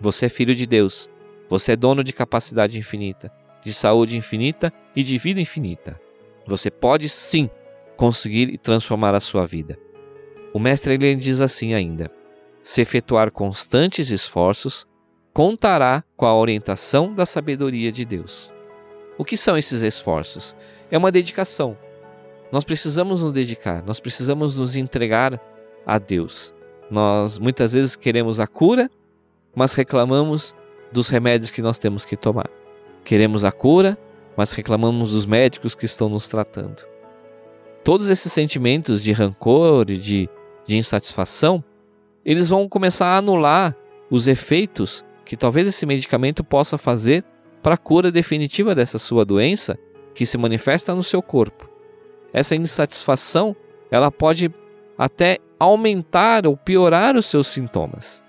Você 0.00 0.26
é 0.26 0.28
filho 0.28 0.54
de 0.54 0.66
Deus. 0.66 1.08
Você 1.48 1.72
é 1.72 1.76
dono 1.76 2.04
de 2.04 2.12
capacidade 2.12 2.78
infinita, 2.78 3.32
de 3.62 3.72
saúde 3.72 4.16
infinita 4.16 4.72
e 4.94 5.02
de 5.02 5.16
vida 5.18 5.40
infinita. 5.40 6.00
Você 6.46 6.70
pode 6.70 7.08
sim 7.08 7.50
conseguir 7.96 8.58
transformar 8.58 9.14
a 9.14 9.20
sua 9.20 9.44
vida. 9.46 9.78
O 10.52 10.58
mestre 10.58 10.94
ele 10.94 11.14
diz 11.16 11.40
assim 11.40 11.74
ainda: 11.74 12.10
se 12.62 12.80
efetuar 12.80 13.30
constantes 13.30 14.10
esforços, 14.10 14.86
contará 15.32 16.04
com 16.16 16.26
a 16.26 16.34
orientação 16.34 17.14
da 17.14 17.24
sabedoria 17.24 17.92
de 17.92 18.04
Deus. 18.04 18.52
O 19.16 19.24
que 19.24 19.36
são 19.36 19.56
esses 19.56 19.82
esforços? 19.82 20.56
É 20.90 20.98
uma 20.98 21.12
dedicação. 21.12 21.76
Nós 22.50 22.64
precisamos 22.64 23.22
nos 23.22 23.32
dedicar, 23.32 23.82
nós 23.84 24.00
precisamos 24.00 24.56
nos 24.56 24.76
entregar 24.76 25.40
a 25.84 25.98
Deus. 25.98 26.54
Nós 26.90 27.38
muitas 27.38 27.72
vezes 27.72 27.94
queremos 27.94 28.40
a 28.40 28.46
cura, 28.46 28.90
mas 29.54 29.74
reclamamos 29.74 30.54
dos 30.92 31.08
remédios 31.08 31.50
que 31.50 31.62
nós 31.62 31.78
temos 31.78 32.04
que 32.04 32.16
tomar. 32.16 32.48
Queremos 33.04 33.44
a 33.44 33.52
cura, 33.52 33.98
mas 34.36 34.52
reclamamos 34.52 35.12
dos 35.12 35.26
médicos 35.26 35.74
que 35.74 35.84
estão 35.84 36.08
nos 36.08 36.28
tratando. 36.28 36.84
Todos 37.84 38.08
esses 38.08 38.32
sentimentos 38.32 39.02
de 39.02 39.12
rancor 39.12 39.90
e 39.90 39.96
de, 39.96 40.28
de 40.66 40.76
insatisfação, 40.76 41.62
eles 42.24 42.48
vão 42.48 42.68
começar 42.68 43.06
a 43.06 43.16
anular 43.16 43.74
os 44.10 44.28
efeitos 44.28 45.04
que 45.24 45.36
talvez 45.36 45.66
esse 45.68 45.84
medicamento 45.86 46.42
possa 46.42 46.78
fazer 46.78 47.24
para 47.62 47.74
a 47.74 47.78
cura 47.78 48.10
definitiva 48.10 48.74
dessa 48.74 48.98
sua 48.98 49.24
doença 49.24 49.78
que 50.14 50.26
se 50.26 50.38
manifesta 50.38 50.94
no 50.94 51.02
seu 51.02 51.22
corpo. 51.22 51.68
Essa 52.32 52.56
insatisfação, 52.56 53.56
ela 53.90 54.10
pode 54.10 54.50
até 54.96 55.38
aumentar 55.58 56.46
ou 56.46 56.56
piorar 56.56 57.16
os 57.16 57.26
seus 57.26 57.46
sintomas. 57.48 58.24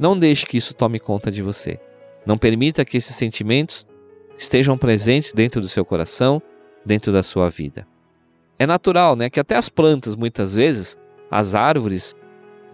Não 0.00 0.18
deixe 0.18 0.46
que 0.46 0.56
isso 0.56 0.72
tome 0.72 0.98
conta 0.98 1.30
de 1.30 1.42
você. 1.42 1.78
Não 2.24 2.38
permita 2.38 2.86
que 2.86 2.96
esses 2.96 3.14
sentimentos 3.14 3.86
estejam 4.38 4.78
presentes 4.78 5.34
dentro 5.34 5.60
do 5.60 5.68
seu 5.68 5.84
coração, 5.84 6.40
dentro 6.82 7.12
da 7.12 7.22
sua 7.22 7.50
vida. 7.50 7.86
É 8.58 8.66
natural, 8.66 9.14
né, 9.14 9.28
que 9.28 9.38
até 9.38 9.56
as 9.56 9.68
plantas 9.68 10.16
muitas 10.16 10.54
vezes, 10.54 10.96
as 11.30 11.54
árvores, 11.54 12.16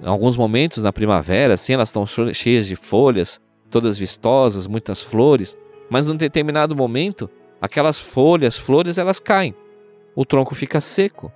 em 0.00 0.06
alguns 0.06 0.36
momentos 0.36 0.84
na 0.84 0.92
primavera, 0.92 1.54
assim, 1.54 1.72
elas 1.72 1.88
estão 1.88 2.06
cheias 2.32 2.64
de 2.64 2.76
folhas, 2.76 3.40
todas 3.68 3.98
vistosas, 3.98 4.68
muitas 4.68 5.02
flores, 5.02 5.58
mas 5.90 6.06
num 6.06 6.14
determinado 6.14 6.76
momento, 6.76 7.28
aquelas 7.60 7.98
folhas, 7.98 8.56
flores, 8.56 8.98
elas 8.98 9.18
caem. 9.18 9.52
O 10.14 10.24
tronco 10.24 10.54
fica 10.54 10.80
seco. 10.80 11.32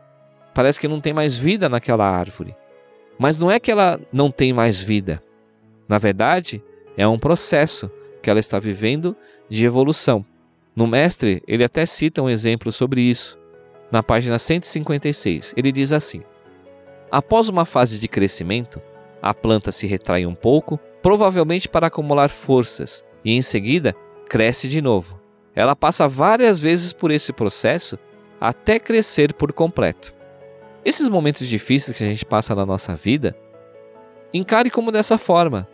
Parece 0.54 0.78
que 0.78 0.86
não 0.86 1.00
tem 1.00 1.12
mais 1.12 1.36
vida 1.36 1.68
naquela 1.68 2.08
árvore. 2.08 2.54
Mas 3.18 3.40
não 3.40 3.50
é 3.50 3.58
que 3.58 3.72
ela 3.72 4.00
não 4.12 4.30
tem 4.30 4.52
mais 4.52 4.80
vida. 4.80 5.20
Na 5.90 5.98
verdade, 5.98 6.62
é 6.96 7.04
um 7.08 7.18
processo 7.18 7.90
que 8.22 8.30
ela 8.30 8.38
está 8.38 8.60
vivendo 8.60 9.16
de 9.48 9.64
evolução. 9.64 10.24
No 10.74 10.86
Mestre, 10.86 11.42
ele 11.48 11.64
até 11.64 11.84
cita 11.84 12.22
um 12.22 12.30
exemplo 12.30 12.70
sobre 12.70 13.00
isso. 13.00 13.36
Na 13.90 14.00
página 14.00 14.38
156, 14.38 15.52
ele 15.56 15.72
diz 15.72 15.92
assim: 15.92 16.20
Após 17.10 17.48
uma 17.48 17.64
fase 17.64 17.98
de 17.98 18.06
crescimento, 18.06 18.80
a 19.20 19.34
planta 19.34 19.72
se 19.72 19.88
retrai 19.88 20.24
um 20.24 20.34
pouco 20.34 20.78
provavelmente 21.02 21.68
para 21.68 21.88
acumular 21.88 22.28
forças, 22.28 23.04
e 23.24 23.32
em 23.32 23.42
seguida 23.42 23.92
cresce 24.28 24.68
de 24.68 24.80
novo. 24.80 25.20
Ela 25.56 25.74
passa 25.74 26.06
várias 26.06 26.60
vezes 26.60 26.92
por 26.92 27.10
esse 27.10 27.32
processo 27.32 27.98
até 28.40 28.78
crescer 28.78 29.34
por 29.34 29.52
completo. 29.52 30.14
Esses 30.84 31.08
momentos 31.08 31.48
difíceis 31.48 31.98
que 31.98 32.04
a 32.04 32.06
gente 32.06 32.24
passa 32.24 32.54
na 32.54 32.64
nossa 32.64 32.94
vida, 32.94 33.36
encare 34.32 34.70
como 34.70 34.92
dessa 34.92 35.18
forma. 35.18 35.66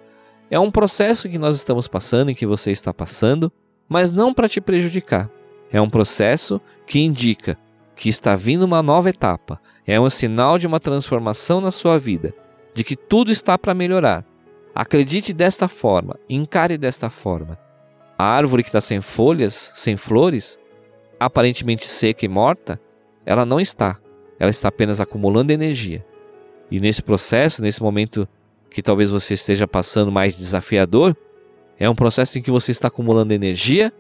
É 0.51 0.59
um 0.59 0.71
processo 0.71 1.29
que 1.29 1.39
nós 1.39 1.57
estamos 1.57 1.89
passando 1.89 2.31
e 2.31 2.35
que 2.35 2.47
você 2.47 2.71
está 2.71 2.93
passando, 2.93 3.53
mas 3.89 4.13
não 4.13 4.33
para 4.33 4.49
te 4.49 4.61
prejudicar. 4.61 5.31
É 5.71 5.81
um 5.81 5.91
processo 5.91 6.61
que 6.87 7.01
indica 7.01 7.59
que 7.95 8.09
está 8.09 8.37
vindo 8.37 8.65
uma 8.65 8.83
nova 8.83 9.11
etapa. 9.11 9.61
É 9.87 10.01
um 10.01 10.09
sinal 10.11 10.59
de 10.59 10.67
uma 10.67 10.79
transformação 10.79 11.61
na 11.61 11.71
sua 11.71 11.99
vida, 11.99 12.35
de 12.75 12.85
que 12.85 12.97
tudo 12.97 13.33
está 13.33 13.59
para 13.59 13.75
melhorar 13.75 14.25
Acredite 14.77 15.33
desta 15.33 15.69
forma, 15.69 16.21
encare 16.29 16.77
desta 16.77 17.09
forma. 17.09 17.59
A 18.19 18.25
árvore 18.25 18.63
que 18.63 18.69
está 18.69 18.79
sem 18.79 19.01
folhas, 19.01 19.73
sem 19.75 19.97
flores, 19.97 20.59
aparentemente 21.19 21.87
seca 21.87 22.27
e 22.27 22.29
morta, 22.29 22.79
ela 23.25 23.47
não 23.47 23.59
está. 23.59 23.97
Ela 24.39 24.51
está 24.51 24.69
apenas 24.69 25.01
acumulando 25.01 25.51
energia. 25.51 26.05
E 26.71 26.79
nesse 26.79 27.03
processo, 27.03 27.63
nesse 27.63 27.83
momento 27.83 28.29
que 28.77 28.83
talvez 28.83 29.11
você 29.11 29.33
esteja 29.33 29.67
passando 29.67 30.13
mais 30.13 30.37
desafiador, 30.37 31.17
é 31.79 31.89
um 31.89 31.95
processo 31.95 32.39
em 32.39 32.43
que 32.43 32.51
você 32.51 32.73
está 32.73 32.89
acumulando 32.89 33.33
energia 33.33 33.91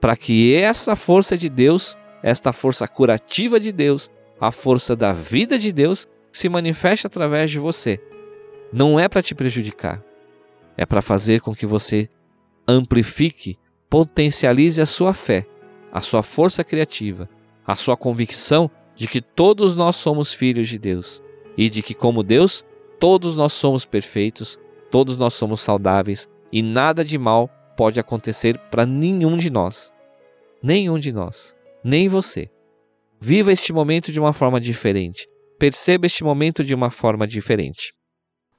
para 0.00 0.16
que 0.16 0.54
essa 0.54 0.94
força 0.94 1.36
de 1.36 1.48
Deus, 1.48 1.98
esta 2.22 2.52
força 2.52 2.86
curativa 2.86 3.58
de 3.58 3.72
Deus, 3.72 4.08
a 4.40 4.52
força 4.52 4.94
da 4.94 5.12
vida 5.12 5.58
de 5.58 5.72
Deus, 5.72 6.06
se 6.30 6.48
manifeste 6.48 7.04
através 7.04 7.50
de 7.50 7.58
você. 7.58 8.00
Não 8.72 8.96
é 9.00 9.08
para 9.08 9.20
te 9.20 9.34
prejudicar, 9.34 10.00
é 10.76 10.86
para 10.86 11.02
fazer 11.02 11.40
com 11.40 11.52
que 11.52 11.66
você 11.66 12.08
amplifique, 12.68 13.58
potencialize 13.90 14.80
a 14.80 14.86
sua 14.86 15.12
fé, 15.12 15.44
a 15.90 16.00
sua 16.00 16.22
força 16.22 16.62
criativa, 16.62 17.28
a 17.66 17.74
sua 17.74 17.96
convicção 17.96 18.70
de 18.94 19.08
que 19.08 19.20
todos 19.20 19.74
nós 19.74 19.96
somos 19.96 20.32
filhos 20.32 20.68
de 20.68 20.78
Deus 20.78 21.20
e 21.58 21.68
de 21.68 21.82
que, 21.82 21.92
como 21.92 22.22
Deus, 22.22 22.64
todos 22.98 23.36
nós 23.36 23.52
somos 23.52 23.84
perfeitos, 23.84 24.58
todos 24.90 25.18
nós 25.18 25.34
somos 25.34 25.60
saudáveis 25.60 26.28
e 26.52 26.62
nada 26.62 27.04
de 27.04 27.18
mal 27.18 27.50
pode 27.76 28.00
acontecer 28.00 28.58
para 28.70 28.86
nenhum 28.86 29.36
de 29.36 29.50
nós. 29.50 29.92
Nenhum 30.62 30.98
de 30.98 31.12
nós, 31.12 31.54
nem 31.84 32.08
você. 32.08 32.50
Viva 33.20 33.52
este 33.52 33.72
momento 33.72 34.10
de 34.10 34.18
uma 34.18 34.32
forma 34.32 34.60
diferente. 34.60 35.28
Perceba 35.58 36.06
este 36.06 36.24
momento 36.24 36.64
de 36.64 36.74
uma 36.74 36.90
forma 36.90 37.26
diferente. 37.26 37.94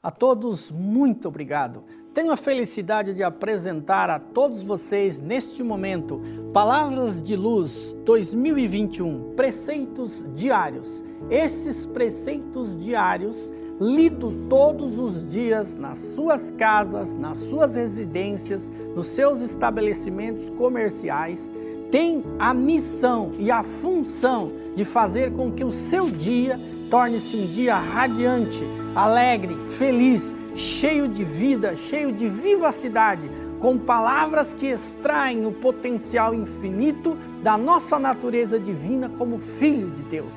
A 0.02 0.12
todos, 0.12 0.72
muito 0.72 1.28
obrigado. 1.28 1.84
Tenho 2.14 2.32
a 2.32 2.38
felicidade 2.38 3.14
de 3.14 3.24
apresentar 3.24 4.10
a 4.10 4.20
todos 4.20 4.62
vocês 4.62 5.22
neste 5.22 5.62
momento 5.62 6.22
Palavras 6.54 7.22
de 7.22 7.36
Luz 7.36 7.96
2021, 8.06 9.36
preceitos 9.36 10.28
diários. 10.34 11.04
Esses 11.30 11.86
preceitos 11.86 12.78
diários 12.84 13.54
lidos 13.80 14.38
todos 14.50 14.98
os 14.98 15.28
dias 15.28 15.76
nas 15.76 15.98
suas 15.98 16.52
casas, 16.52 17.16
nas 17.16 17.38
suas 17.38 17.76
residências, 17.76 18.72
nos 18.96 19.08
seus 19.08 19.42
estabelecimentos 19.42 20.50
comerciais, 20.50 21.52
têm 21.92 22.24
a 22.40 22.54
missão 22.54 23.32
e 23.40 23.52
a 23.52 23.64
função 23.64 24.52
de 24.76 24.84
fazer 24.84 25.32
com 25.34 25.52
que 25.52 25.64
o 25.64 25.72
seu 25.72 26.10
dia 26.10 26.60
torne-se 26.90 27.36
um 27.36 27.46
dia 27.46 27.76
radiante 27.76 28.66
alegre, 28.96 29.56
feliz, 29.70 30.36
cheio 30.56 31.08
de 31.08 31.24
vida, 31.24 31.76
cheio 31.76 32.12
de 32.12 32.28
vivacidade, 32.28 33.30
com 33.60 33.78
palavras 33.78 34.54
que 34.54 34.68
extraem 34.68 35.46
o 35.46 35.52
potencial 35.52 36.34
infinito 36.34 37.16
da 37.44 37.58
nossa 37.58 38.00
natureza 38.00 38.60
divina 38.60 39.10
como 39.18 39.40
filho 39.40 39.92
de 39.92 40.02
Deus. 40.04 40.34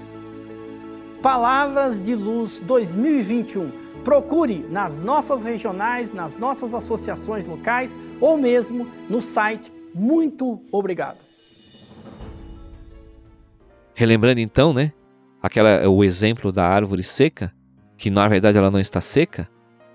Palavras 1.22 2.00
de 2.00 2.14
Luz 2.14 2.60
2021. 2.60 3.70
Procure 4.02 4.64
nas 4.70 5.02
nossas 5.02 5.44
regionais, 5.44 6.14
nas 6.14 6.38
nossas 6.38 6.72
associações 6.72 7.44
locais 7.44 7.96
ou 8.18 8.38
mesmo 8.38 8.88
no 9.06 9.20
site. 9.20 9.70
Muito 9.94 10.62
obrigado. 10.72 11.18
Relembrando 13.94 14.40
então, 14.40 14.72
né, 14.72 14.94
aquela 15.42 15.86
o 15.90 16.02
exemplo 16.02 16.50
da 16.50 16.66
árvore 16.66 17.02
seca, 17.02 17.52
que 17.98 18.08
na 18.08 18.26
verdade 18.26 18.56
ela 18.56 18.70
não 18.70 18.80
está 18.80 19.02
seca, 19.02 19.46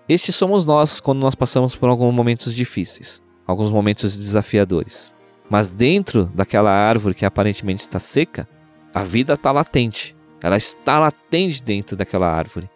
estes 0.08 0.36
somos 0.36 0.63
nós 0.63 1.00
quando 1.00 1.22
nós 1.22 1.34
passamos 1.34 1.75
por 1.75 1.89
alguns 1.89 2.13
momentos 2.13 2.53
difíceis, 2.53 3.20
alguns 3.48 3.72
momentos 3.72 4.15
desafiadores. 4.15 5.12
Mas 5.50 5.72
dentro 5.72 6.25
daquela 6.36 6.70
árvore 6.70 7.15
que 7.15 7.25
aparentemente 7.25 7.82
está 7.82 8.00
seca, 8.00 8.48
a 8.94 9.03
vida 9.03 9.34
está 9.34 9.51
latente, 9.51 10.15
ela 10.46 10.58
está 10.58 11.00
latente 11.00 11.64
dentro 11.64 11.98
daquela 11.98 12.32
árvore. 12.32 12.70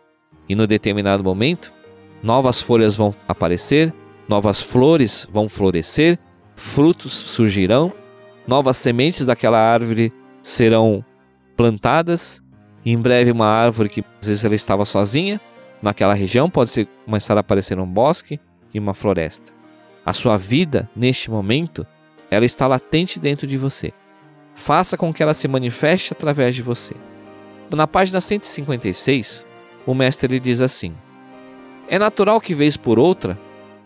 E 0.49 0.55
no 0.55 0.65
determinado 0.65 1.23
momento, 1.23 1.71
novas 2.23 2.59
folhas 2.59 2.95
vão 2.95 3.13
aparecer, 3.27 3.93
novas 4.27 4.59
flores 4.59 5.27
vão 5.31 5.47
florescer, 5.47 6.17
frutos 6.55 7.13
surgirão, 7.13 7.93
novas 8.47 8.75
sementes 8.75 9.23
daquela 9.23 9.59
árvore 9.59 10.11
serão 10.41 11.05
plantadas. 11.55 12.41
E 12.83 12.91
em 12.91 12.97
breve, 12.97 13.29
uma 13.29 13.45
árvore 13.45 13.87
que 13.87 14.03
às 14.19 14.27
vezes 14.27 14.43
ela 14.43 14.55
estava 14.55 14.83
sozinha 14.83 15.39
naquela 15.79 16.15
região 16.15 16.49
pode 16.49 16.89
começar 17.05 17.37
a 17.37 17.41
aparecer 17.41 17.77
um 17.77 17.85
bosque 17.85 18.39
e 18.73 18.79
uma 18.79 18.95
floresta. 18.95 19.53
A 20.03 20.11
sua 20.11 20.37
vida, 20.37 20.89
neste 20.95 21.29
momento, 21.29 21.85
ela 22.31 22.45
está 22.45 22.65
latente 22.65 23.19
dentro 23.19 23.45
de 23.45 23.59
você. 23.59 23.93
Faça 24.55 24.97
com 24.97 25.13
que 25.13 25.21
ela 25.21 25.35
se 25.35 25.47
manifeste 25.47 26.13
através 26.13 26.55
de 26.55 26.63
você. 26.63 26.95
Na 27.75 27.85
página 27.85 28.19
156, 28.19 29.45
o 29.85 29.93
mestre 29.93 30.39
diz 30.39 30.59
assim: 30.59 30.93
É 31.87 31.99
natural 31.99 32.41
que, 32.41 32.53
vez 32.53 32.75
por 32.75 32.97
outra, 32.97 33.37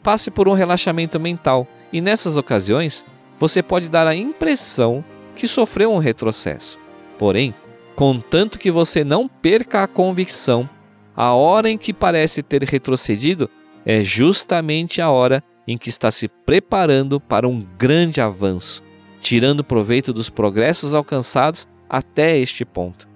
passe 0.01 0.31
por 0.31 0.47
um 0.47 0.53
relaxamento 0.53 1.19
mental 1.19 1.67
e 1.91 1.99
nessas 1.99 2.37
ocasiões 2.37 3.03
você 3.39 3.61
pode 3.61 3.89
dar 3.89 4.07
a 4.07 4.15
impressão 4.15 5.03
que 5.35 5.47
sofreu 5.47 5.91
um 5.91 5.97
retrocesso. 5.97 6.77
Porém, 7.19 7.53
contanto 7.95 8.57
que 8.57 8.71
você 8.71 9.03
não 9.03 9.27
perca 9.27 9.83
a 9.83 9.87
convicção, 9.87 10.69
a 11.15 11.33
hora 11.33 11.69
em 11.69 11.77
que 11.77 11.93
parece 11.93 12.41
ter 12.41 12.63
retrocedido 12.63 13.49
é 13.85 14.01
justamente 14.01 15.01
a 15.01 15.09
hora 15.09 15.43
em 15.67 15.77
que 15.77 15.89
está 15.89 16.09
se 16.09 16.27
preparando 16.27 17.19
para 17.19 17.47
um 17.47 17.65
grande 17.77 18.21
avanço, 18.21 18.81
tirando 19.19 19.63
proveito 19.63 20.13
dos 20.13 20.29
progressos 20.29 20.93
alcançados 20.93 21.67
até 21.89 22.37
este 22.37 22.65
ponto. 22.65 23.12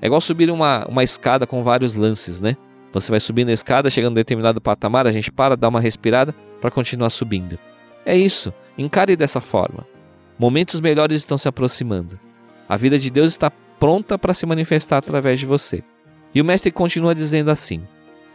É 0.00 0.06
igual 0.06 0.20
subir 0.20 0.50
uma, 0.50 0.86
uma 0.86 1.04
escada 1.04 1.46
com 1.46 1.62
vários 1.62 1.96
lances, 1.96 2.40
né? 2.40 2.56
Você 2.92 3.10
vai 3.10 3.20
subindo 3.20 3.50
a 3.50 3.52
escada, 3.52 3.90
chegando 3.90 4.12
a 4.12 4.12
um 4.12 4.14
determinado 4.14 4.60
patamar, 4.60 5.06
a 5.06 5.10
gente 5.10 5.30
para, 5.30 5.56
dá 5.56 5.68
uma 5.68 5.80
respirada 5.80 6.34
para 6.60 6.70
continuar 6.70 7.10
subindo. 7.10 7.58
É 8.04 8.16
isso, 8.16 8.52
encare 8.76 9.14
dessa 9.14 9.40
forma. 9.40 9.86
Momentos 10.38 10.80
melhores 10.80 11.18
estão 11.18 11.38
se 11.38 11.48
aproximando. 11.48 12.18
A 12.68 12.76
vida 12.76 12.98
de 12.98 13.10
Deus 13.10 13.30
está 13.30 13.50
pronta 13.50 14.18
para 14.18 14.34
se 14.34 14.46
manifestar 14.46 14.98
através 14.98 15.38
de 15.38 15.46
você. 15.46 15.84
E 16.34 16.40
o 16.40 16.44
mestre 16.44 16.70
continua 16.72 17.14
dizendo 17.14 17.50
assim: 17.50 17.82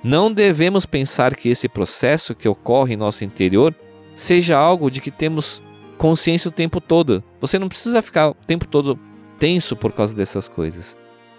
Não 0.04 0.32
devemos 0.32 0.86
pensar 0.86 1.36
que 1.36 1.50
esse 1.50 1.68
processo 1.68 2.36
que 2.36 2.48
ocorre 2.48 2.94
em 2.94 2.98
nosso 2.98 3.24
interior 3.24 3.74
seja 4.14 4.58
algo 4.58 4.90
de 4.90 5.02
que 5.02 5.12
temos 5.12 5.62
consciência 5.98 6.50
o 6.50 6.52
tempo 6.52 6.80
todo. 6.80 7.24
Você 7.42 7.58
não 7.58 7.68
precisa 7.68 8.02
ficar 8.02 8.30
o 8.30 8.34
tempo 8.34 8.68
todo 8.68 9.00
tenso 9.40 9.76
por 9.76 9.92
causa 9.92 10.16
dessas 10.16 10.48
coisas. 10.48 10.96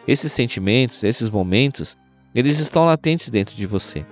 Esses 0.06 0.32
sentimentos, 0.32 1.02
esses 1.04 1.28
momentos, 1.28 1.96
eles 2.34 2.58
estão 2.58 2.84
latentes 2.84 3.30
dentro 3.30 3.54
de 3.54 3.66
você. 3.66 4.04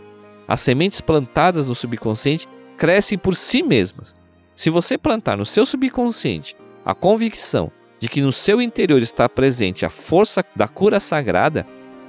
As 0.46 0.60
sementes 0.60 1.00
plantadas 1.00 1.66
no 1.66 1.74
subconsciente 1.74 2.48
crescem 2.76 3.16
por 3.16 3.36
si 3.36 3.62
mesmas. 3.62 4.14
Se 4.56 4.70
você 4.70 4.98
plantar 4.98 5.36
no 5.36 5.46
seu 5.46 5.64
subconsciente 5.64 6.56
a 6.84 6.94
convicção 6.94 7.70
de 7.98 8.08
que 8.08 8.20
no 8.20 8.32
seu 8.32 8.60
interior 8.60 9.00
está 9.00 9.28
presente 9.28 9.86
a 9.86 9.90
força 9.90 10.44
da 10.54 10.68
cura 10.68 11.00
sagrada, 11.00 11.66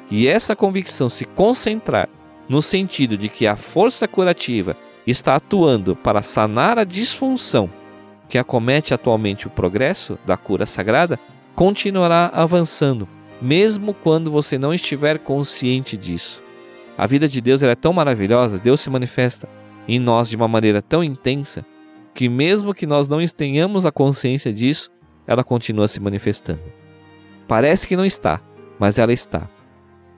e 0.09 0.27
essa 0.27 0.55
convicção 0.55 1.09
se 1.09 1.25
concentrar 1.25 2.09
no 2.47 2.61
sentido 2.61 3.17
de 3.17 3.29
que 3.29 3.47
a 3.47 3.55
força 3.55 4.07
curativa 4.07 4.77
está 5.07 5.35
atuando 5.35 5.95
para 5.95 6.21
sanar 6.21 6.77
a 6.77 6.83
disfunção 6.83 7.69
que 8.27 8.37
acomete 8.37 8.93
atualmente 8.93 9.47
o 9.47 9.51
progresso 9.51 10.17
da 10.25 10.35
cura 10.35 10.65
sagrada, 10.65 11.19
continuará 11.55 12.31
avançando 12.33 13.07
mesmo 13.41 13.93
quando 13.93 14.31
você 14.31 14.57
não 14.57 14.73
estiver 14.73 15.19
consciente 15.19 15.97
disso. 15.97 16.43
A 16.97 17.05
vida 17.05 17.27
de 17.27 17.41
Deus 17.41 17.61
é 17.61 17.75
tão 17.75 17.91
maravilhosa, 17.91 18.57
Deus 18.57 18.81
se 18.81 18.89
manifesta 18.89 19.49
em 19.87 19.99
nós 19.99 20.29
de 20.29 20.35
uma 20.35 20.47
maneira 20.47 20.81
tão 20.81 21.03
intensa, 21.03 21.65
que 22.13 22.29
mesmo 22.29 22.73
que 22.73 22.85
nós 22.85 23.07
não 23.07 23.23
tenhamos 23.25 23.85
a 23.85 23.91
consciência 23.91 24.53
disso, 24.53 24.89
ela 25.27 25.43
continua 25.43 25.87
se 25.87 25.99
manifestando. 25.99 26.61
Parece 27.47 27.87
que 27.87 27.97
não 27.97 28.05
está, 28.05 28.41
mas 28.79 28.97
ela 28.97 29.13
está. 29.13 29.47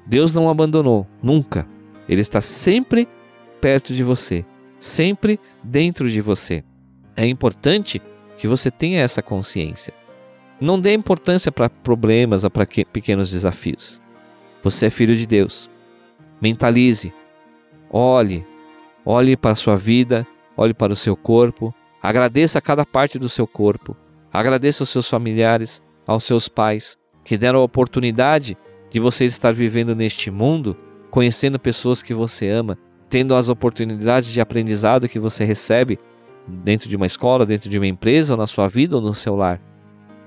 Deus 0.06 0.34
não 0.34 0.50
abandonou, 0.50 1.06
nunca. 1.22 1.68
Ele 2.08 2.22
está 2.22 2.40
sempre 2.40 3.08
perto 3.60 3.94
de 3.94 4.04
você, 4.04 4.46
sempre 4.80 5.40
dentro 5.64 6.10
de 6.10 6.22
você. 6.22 6.64
É 7.16 7.26
importante 7.28 8.02
que 8.38 8.48
você 8.48 8.70
tenha 8.70 9.02
essa 9.02 9.22
consciência. 9.22 9.94
Não 10.60 10.80
dê 10.80 10.94
importância 10.94 11.52
para 11.52 11.70
problemas 11.70 12.44
ou 12.44 12.50
para 12.50 12.66
pequenos 12.66 13.30
desafios. 13.30 14.02
Você 14.64 14.88
é 14.88 14.90
filho 14.90 15.16
de 15.16 15.28
Deus. 15.28 15.70
Mentalize. 16.42 17.14
Olhe. 17.92 18.46
Olhe 19.06 19.38
para 19.38 19.52
a 19.52 19.56
sua 19.56 19.76
vida, 19.76 20.28
olhe 20.58 20.74
para 20.74 20.92
o 20.92 20.96
seu 20.96 21.16
corpo. 21.16 21.74
Agradeça 22.02 22.58
a 22.58 22.62
cada 22.62 22.86
parte 22.86 23.20
do 23.20 23.30
seu 23.30 23.46
corpo. 23.46 23.96
Agradeça 24.34 24.84
aos 24.84 24.90
seus 24.90 25.08
familiares, 25.08 25.82
aos 26.06 26.24
seus 26.24 26.50
pais, 26.50 26.98
que 27.24 27.38
deram 27.38 27.60
a 27.60 27.64
oportunidade 27.64 28.58
de 28.90 29.00
você 29.00 29.26
estar 29.26 29.54
vivendo 29.54 29.96
neste 29.96 30.32
mundo, 30.32 30.76
conhecendo 31.10 31.60
pessoas 31.60 32.02
que 32.02 32.14
você 32.14 32.50
ama, 32.50 32.78
tendo 33.10 33.36
as 33.36 33.48
oportunidades 33.48 34.30
de 34.30 34.42
aprendizado 34.42 35.08
que 35.08 35.20
você 35.20 35.46
recebe 35.46 36.00
dentro 36.48 36.90
de 36.90 36.96
uma 36.96 37.06
escola, 37.06 37.46
dentro 37.46 37.70
de 37.70 37.78
uma 37.78 37.88
empresa, 37.88 38.34
ou 38.34 38.38
na 38.38 38.48
sua 38.48 38.68
vida 38.68 38.96
ou 38.96 39.02
no 39.02 39.14
seu 39.14 39.36
lar. 39.36 39.62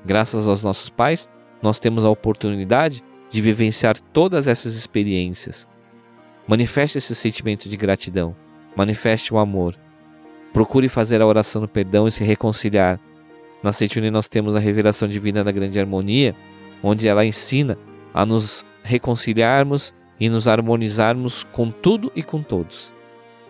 Graças 0.04 0.48
aos 0.48 0.62
nossos 0.62 0.88
pais, 0.88 1.28
nós 1.62 1.78
temos 1.78 2.04
a 2.04 2.10
oportunidade 2.10 3.02
de 3.28 3.40
vivenciar 3.40 3.98
todas 4.12 4.48
essas 4.48 4.74
experiências. 4.74 5.68
Manifeste 6.46 6.98
esse 6.98 7.14
sentimento 7.14 7.68
de 7.68 7.76
gratidão, 7.76 8.34
manifeste 8.74 9.32
o 9.32 9.38
amor. 9.38 9.76
Procure 10.52 10.88
fazer 10.88 11.20
a 11.20 11.26
oração 11.26 11.62
do 11.62 11.68
perdão 11.68 12.08
e 12.08 12.10
se 12.10 12.24
reconciliar. 12.24 12.98
Na 13.62 13.72
Seitune 13.72 14.10
nós 14.10 14.26
temos 14.26 14.56
a 14.56 14.58
revelação 14.58 15.06
divina 15.06 15.44
da 15.44 15.52
grande 15.52 15.78
harmonia, 15.78 16.34
onde 16.82 17.06
ela 17.06 17.24
ensina 17.24 17.78
a 18.12 18.26
nos 18.26 18.64
reconciliarmos 18.82 19.94
e 20.18 20.28
nos 20.28 20.48
harmonizarmos 20.48 21.44
com 21.52 21.70
tudo 21.70 22.10
e 22.16 22.22
com 22.22 22.42
todos. 22.42 22.92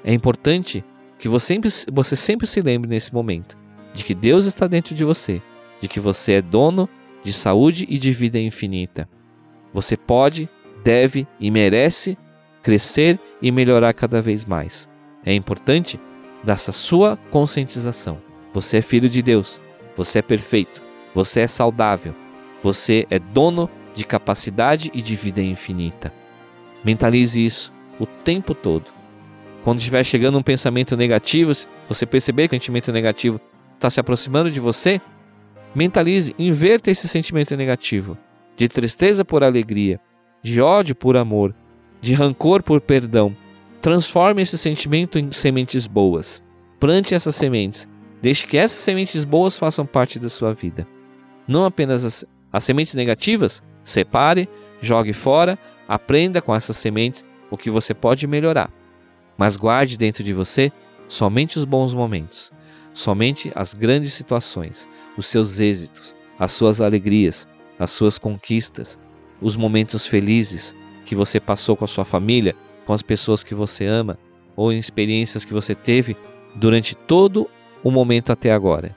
É 0.05 0.13
importante 0.13 0.85
que 1.19 1.29
você 1.29 1.55
sempre, 1.55 1.71
você 1.93 2.17
sempre 2.17 2.47
se 2.47 2.61
lembre 2.61 2.91
nesse 2.91 3.15
momento 3.15 3.57
de 3.95 4.05
que 4.05 4.15
Deus 4.15 4.47
está 4.47 4.67
dentro 4.67 4.95
de 4.95 5.05
você 5.05 5.41
de 5.81 5.89
que 5.89 6.01
você 6.01 6.35
é 6.35 6.43
dono 6.43 6.89
de 7.23 7.33
saúde 7.33 7.87
e 7.89 7.99
de 7.99 8.13
vida 8.13 8.39
infinita. 8.39 9.09
Você 9.73 9.97
pode, 9.97 10.49
deve 10.83 11.27
e 11.39 11.51
merece 11.51 12.17
crescer 12.63 13.19
e 13.41 13.51
melhorar 13.51 13.93
cada 13.95 14.21
vez 14.21 14.45
mais. 14.45 14.89
É 15.25 15.35
importante 15.35 16.01
dessa 16.43 16.73
sua 16.73 17.17
conscientização. 17.31 18.19
Você 18.53 18.79
é 18.79 18.83
filho 18.83 19.09
de 19.09 19.23
Deus, 19.23 19.61
você 19.97 20.19
é 20.19 20.23
perfeito, 20.23 20.83
você 21.15 21.41
é 21.41 21.47
saudável, 21.47 22.15
você 22.63 23.07
é 23.11 23.19
dono 23.19 23.71
de 23.95 24.05
capacidade 24.05 24.91
e 24.95 25.03
de 25.03 25.15
vida 25.15 25.41
infinita. 25.41 26.13
Mentalize 26.85 27.45
isso 27.45 27.73
o 27.99 28.07
tempo 28.07 28.55
todo. 28.55 28.87
Quando 29.63 29.79
estiver 29.79 30.05
chegando 30.05 30.39
um 30.39 30.43
pensamento 30.43 30.97
negativo, 30.97 31.53
você 31.87 32.07
perceber 32.07 32.49
que 32.49 32.57
o 32.57 32.59
sentimento 32.59 32.91
negativo 32.93 33.41
está 33.75 33.91
se 33.91 34.01
aproximando 34.01 34.51
de 34.51 34.59
você, 34.59 35.01
Mentalize, 35.75 36.35
inverta 36.39 36.91
esse 36.91 37.07
sentimento 37.07 37.57
negativo, 37.57 38.19
de 38.57 38.69
tristeza 38.69 39.25
por 39.25 39.45
alegria, 39.45 40.01
de 40.43 40.61
ódio 40.61 40.95
por 40.95 41.17
amor, 41.17 41.55
de 42.01 42.15
rancor 42.15 42.63
por 42.63 42.81
perdão. 42.81 43.37
Transforme 43.81 44.43
esse 44.43 44.59
sentimento 44.59 45.19
em 45.19 45.31
sementes 45.33 45.87
boas. 45.87 46.43
Plante 46.79 47.15
essas 47.15 47.37
sementes. 47.37 47.89
Deixe 48.21 48.47
que 48.47 48.59
essas 48.59 48.79
sementes 48.79 49.25
boas 49.25 49.57
façam 49.57 49.87
parte 49.87 50.19
da 50.19 50.29
sua 50.29 50.53
vida. 50.53 50.87
Não 51.47 51.65
apenas 51.65 52.05
as, 52.05 52.25
as 52.53 52.65
sementes 52.65 52.95
negativas, 52.95 53.63
separe, 53.85 54.49
jogue 54.81 55.13
fora, 55.13 55.59
aprenda 55.89 56.43
com 56.43 56.55
essas 56.55 56.77
sementes 56.77 57.25
o 57.51 57.57
que 57.57 57.71
você 57.71 57.95
pode 57.95 58.27
melhorar. 58.27 58.71
Mas 59.39 59.57
guarde 59.57 59.97
dentro 59.97 60.23
de 60.23 60.33
você 60.33 60.71
somente 61.09 61.59
os 61.59 61.65
bons 61.65 61.95
momentos, 61.95 62.53
somente 62.93 63.53
as 63.55 63.75
grandes 63.75 64.13
situações, 64.15 64.89
os 65.17 65.27
seus 65.27 65.61
êxitos, 65.61 66.17
as 66.39 66.53
suas 66.53 66.81
alegrias, 66.81 67.49
as 67.79 67.91
suas 67.91 68.19
conquistas, 68.19 68.99
os 69.41 69.57
momentos 69.57 70.07
felizes 70.07 70.75
que 71.05 71.15
você 71.15 71.41
passou 71.41 71.77
com 71.77 71.85
a 71.85 71.89
sua 71.89 72.05
família, 72.05 72.55
com 72.87 72.93
as 72.93 73.03
pessoas 73.03 73.43
que 73.43 73.55
você 73.55 73.87
ama, 73.87 74.19
ou 74.57 74.73
em 74.73 74.79
experiências 74.79 75.45
que 75.45 75.53
você 75.53 75.75
teve 75.75 76.17
durante 76.55 76.95
todo 76.95 77.49
o 77.83 77.91
momento 77.91 78.31
até 78.31 78.53
agora. 78.53 78.97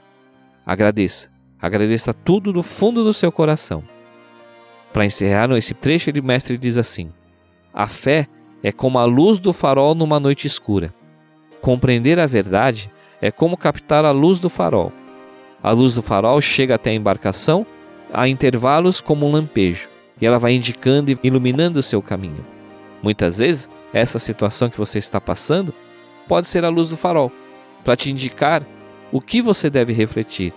Agradeça. 0.66 1.30
Agradeça 1.60 2.12
tudo 2.12 2.52
do 2.52 2.62
fundo 2.62 3.02
do 3.02 3.14
seu 3.14 3.32
coração. 3.32 3.82
Para 4.92 5.06
encerrar 5.06 5.50
esse 5.56 5.74
trecho, 5.74 6.10
o 6.10 6.22
mestre 6.22 6.58
diz 6.58 6.76
assim: 6.76 7.10
A 7.72 7.86
fé 7.86 8.28
é 8.62 8.70
como 8.70 8.98
a 8.98 9.04
luz 9.04 9.38
do 9.38 9.52
farol 9.52 9.94
numa 9.94 10.20
noite 10.20 10.46
escura. 10.46 10.94
Compreender 11.60 12.18
a 12.18 12.26
verdade 12.26 12.90
é 13.24 13.30
como 13.30 13.56
captar 13.56 14.04
a 14.04 14.10
luz 14.10 14.38
do 14.38 14.50
farol. 14.50 14.92
A 15.62 15.70
luz 15.70 15.94
do 15.94 16.02
farol 16.02 16.42
chega 16.42 16.74
até 16.74 16.90
a 16.90 16.94
embarcação 16.94 17.66
a 18.12 18.28
intervalos 18.28 19.00
como 19.00 19.26
um 19.26 19.32
lampejo. 19.32 19.88
e 20.20 20.26
ela 20.26 20.38
vai 20.38 20.52
indicando 20.52 21.10
e 21.10 21.18
iluminando 21.24 21.78
o 21.80 21.82
seu 21.82 22.02
caminho. 22.02 22.44
Muitas 23.02 23.38
vezes, 23.38 23.66
essa 23.94 24.18
situação 24.18 24.68
que 24.68 24.76
você 24.76 24.98
está 24.98 25.18
passando 25.18 25.72
pode 26.28 26.46
ser 26.48 26.66
a 26.66 26.68
luz 26.68 26.90
do 26.90 26.98
farol 26.98 27.32
para 27.82 27.96
te 27.96 28.10
indicar 28.10 28.62
o 29.10 29.22
que 29.22 29.40
você 29.40 29.70
deve 29.70 29.94
refletir, 29.94 30.52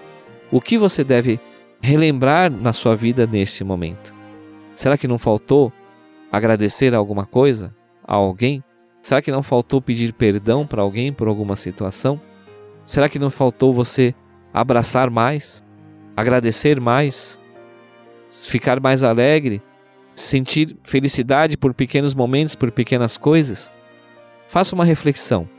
o 0.52 0.60
que 0.60 0.78
você 0.78 1.06
deve 1.06 1.40
relembrar 1.82 2.52
na 2.52 2.74
sua 2.74 2.98
vida 2.98 3.26
neste 3.26 3.64
momento. 3.64 4.14
Será 4.76 4.98
que 4.98 5.08
não 5.08 5.18
faltou 5.18 5.72
agradecer 6.30 6.94
alguma 6.94 7.26
coisa, 7.26 7.74
a 8.06 8.16
alguém? 8.16 8.62
Será 9.02 9.22
que 9.22 9.32
não 9.32 9.42
faltou 9.42 9.82
pedir 9.82 10.12
perdão 10.12 10.68
para 10.68 10.82
alguém 10.82 11.14
por 11.14 11.30
alguma 11.30 11.56
situação? 11.56 12.20
Será 12.88 13.10
que 13.10 13.20
não 13.20 13.30
faltou 13.30 13.74
você 13.74 14.16
abraçar 14.54 15.10
mais, 15.10 15.62
agradecer 16.16 16.80
mais, 16.80 17.38
ficar 18.30 18.80
mais 18.80 19.04
alegre, 19.04 19.62
sentir 20.16 20.78
felicidade 20.84 21.58
por 21.58 21.74
pequenos 21.74 22.16
momentos, 22.16 22.56
por 22.56 22.72
pequenas 22.72 23.18
coisas? 23.18 23.74
Faça 24.48 24.74
uma 24.74 24.86
reflexão. 24.86 25.50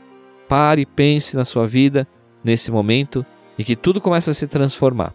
Pare 0.47 0.87
pense 0.87 1.37
na 1.37 1.45
sua 1.45 1.67
vida 1.67 2.07
nesse 2.43 2.71
momento 2.71 3.23
e 3.59 3.63
que 3.63 3.75
tudo 3.75 4.01
começa 4.01 4.31
a 4.31 4.33
se 4.33 4.47
transformar. 4.47 5.13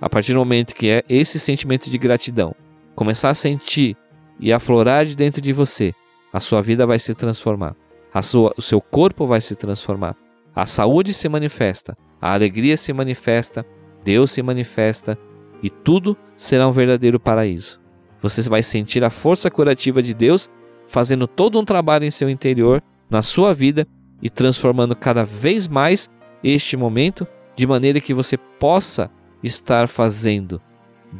A 0.00 0.10
partir 0.10 0.32
do 0.32 0.40
momento 0.40 0.74
que 0.74 0.90
é 0.90 1.04
esse 1.08 1.38
sentimento 1.38 1.88
de 1.88 1.96
gratidão 1.96 2.56
começar 2.96 3.30
a 3.30 3.34
sentir 3.34 3.96
e 4.40 4.52
aflorar 4.52 5.06
de 5.06 5.14
dentro 5.14 5.40
de 5.40 5.52
você, 5.52 5.94
a 6.32 6.40
sua 6.40 6.60
vida 6.60 6.84
vai 6.84 6.98
se 6.98 7.14
transformar. 7.14 7.76
A 8.12 8.20
sua, 8.20 8.52
o 8.58 8.62
seu 8.62 8.80
corpo 8.80 9.28
vai 9.28 9.40
se 9.40 9.54
transformar. 9.54 10.16
A 10.54 10.66
saúde 10.66 11.12
se 11.14 11.28
manifesta, 11.28 11.96
a 12.20 12.32
alegria 12.34 12.76
se 12.76 12.92
manifesta, 12.92 13.64
Deus 14.04 14.30
se 14.30 14.42
manifesta 14.42 15.18
e 15.62 15.70
tudo 15.70 16.16
será 16.36 16.68
um 16.68 16.72
verdadeiro 16.72 17.18
paraíso. 17.18 17.80
Você 18.20 18.42
vai 18.48 18.62
sentir 18.62 19.04
a 19.04 19.10
força 19.10 19.50
curativa 19.50 20.02
de 20.02 20.14
Deus 20.14 20.50
fazendo 20.86 21.26
todo 21.26 21.58
um 21.58 21.64
trabalho 21.64 22.04
em 22.04 22.10
seu 22.10 22.28
interior, 22.28 22.82
na 23.08 23.22
sua 23.22 23.54
vida 23.54 23.86
e 24.20 24.28
transformando 24.28 24.94
cada 24.94 25.24
vez 25.24 25.66
mais 25.66 26.08
este 26.42 26.76
momento 26.76 27.26
de 27.56 27.66
maneira 27.66 28.00
que 28.00 28.14
você 28.14 28.36
possa 28.36 29.10
estar 29.42 29.88
fazendo 29.88 30.60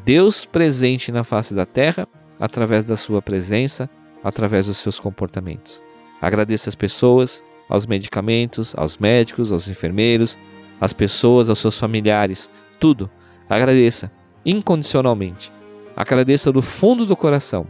Deus 0.05 0.47
presente 0.47 1.13
na 1.13 1.23
face 1.23 1.55
da 1.55 1.67
terra 1.67 2.09
através 2.41 2.85
da 2.85 2.97
sua 2.97 3.21
presença, 3.21 3.91
através 4.25 4.67
dos 4.67 4.79
seus 4.79 4.99
comportamentos. 4.99 5.83
Agradeça 6.21 6.71
as 6.71 6.75
pessoas, 6.75 7.43
aos 7.73 7.87
medicamentos, 7.87 8.75
aos 8.77 8.99
médicos, 8.99 9.51
aos 9.51 9.67
enfermeiros, 9.67 10.39
às 10.79 10.93
pessoas, 10.93 11.49
aos 11.49 11.59
seus 11.59 11.79
familiares, 11.79 12.51
tudo. 12.79 13.11
Agradeça 13.49 14.13
incondicionalmente. 14.45 15.51
Agradeça 15.97 16.53
do 16.53 16.61
fundo 16.61 17.07
do 17.07 17.17
coração. 17.17 17.67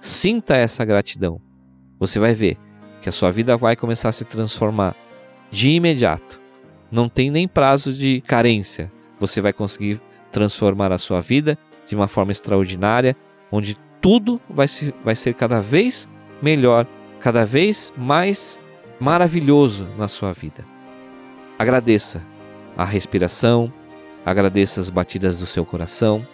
Sinta 0.00 0.56
essa 0.56 0.84
gratidão. 0.84 1.40
Você 1.98 2.20
vai 2.20 2.32
ver 2.32 2.56
que 3.02 3.08
a 3.08 3.12
sua 3.12 3.32
vida 3.32 3.56
vai 3.56 3.74
começar 3.74 4.10
a 4.10 4.12
se 4.12 4.24
transformar 4.24 4.94
de 5.50 5.70
imediato. 5.70 6.40
Não 6.88 7.08
tem 7.08 7.28
nem 7.28 7.48
prazo 7.48 7.92
de 7.92 8.20
carência. 8.20 8.92
Você 9.18 9.40
vai 9.40 9.52
conseguir 9.52 10.00
transformar 10.30 10.92
a 10.92 10.98
sua 10.98 11.20
vida 11.20 11.58
de 11.88 11.96
uma 11.96 12.06
forma 12.06 12.30
extraordinária, 12.30 13.16
onde 13.50 13.76
tudo 14.00 14.40
vai, 14.48 14.68
se, 14.68 14.94
vai 15.04 15.16
ser 15.16 15.34
cada 15.34 15.58
vez 15.58 16.08
melhor, 16.40 16.86
cada 17.18 17.44
vez 17.44 17.92
mais 17.96 18.60
maravilhoso 19.00 19.88
na 19.98 20.08
sua 20.08 20.32
vida. 20.32 20.64
Agradeça 21.58 22.22
a 22.76 22.84
respiração, 22.84 23.72
agradeça 24.24 24.80
as 24.80 24.90
batidas 24.90 25.38
do 25.38 25.46
seu 25.46 25.64
coração, 25.64 26.26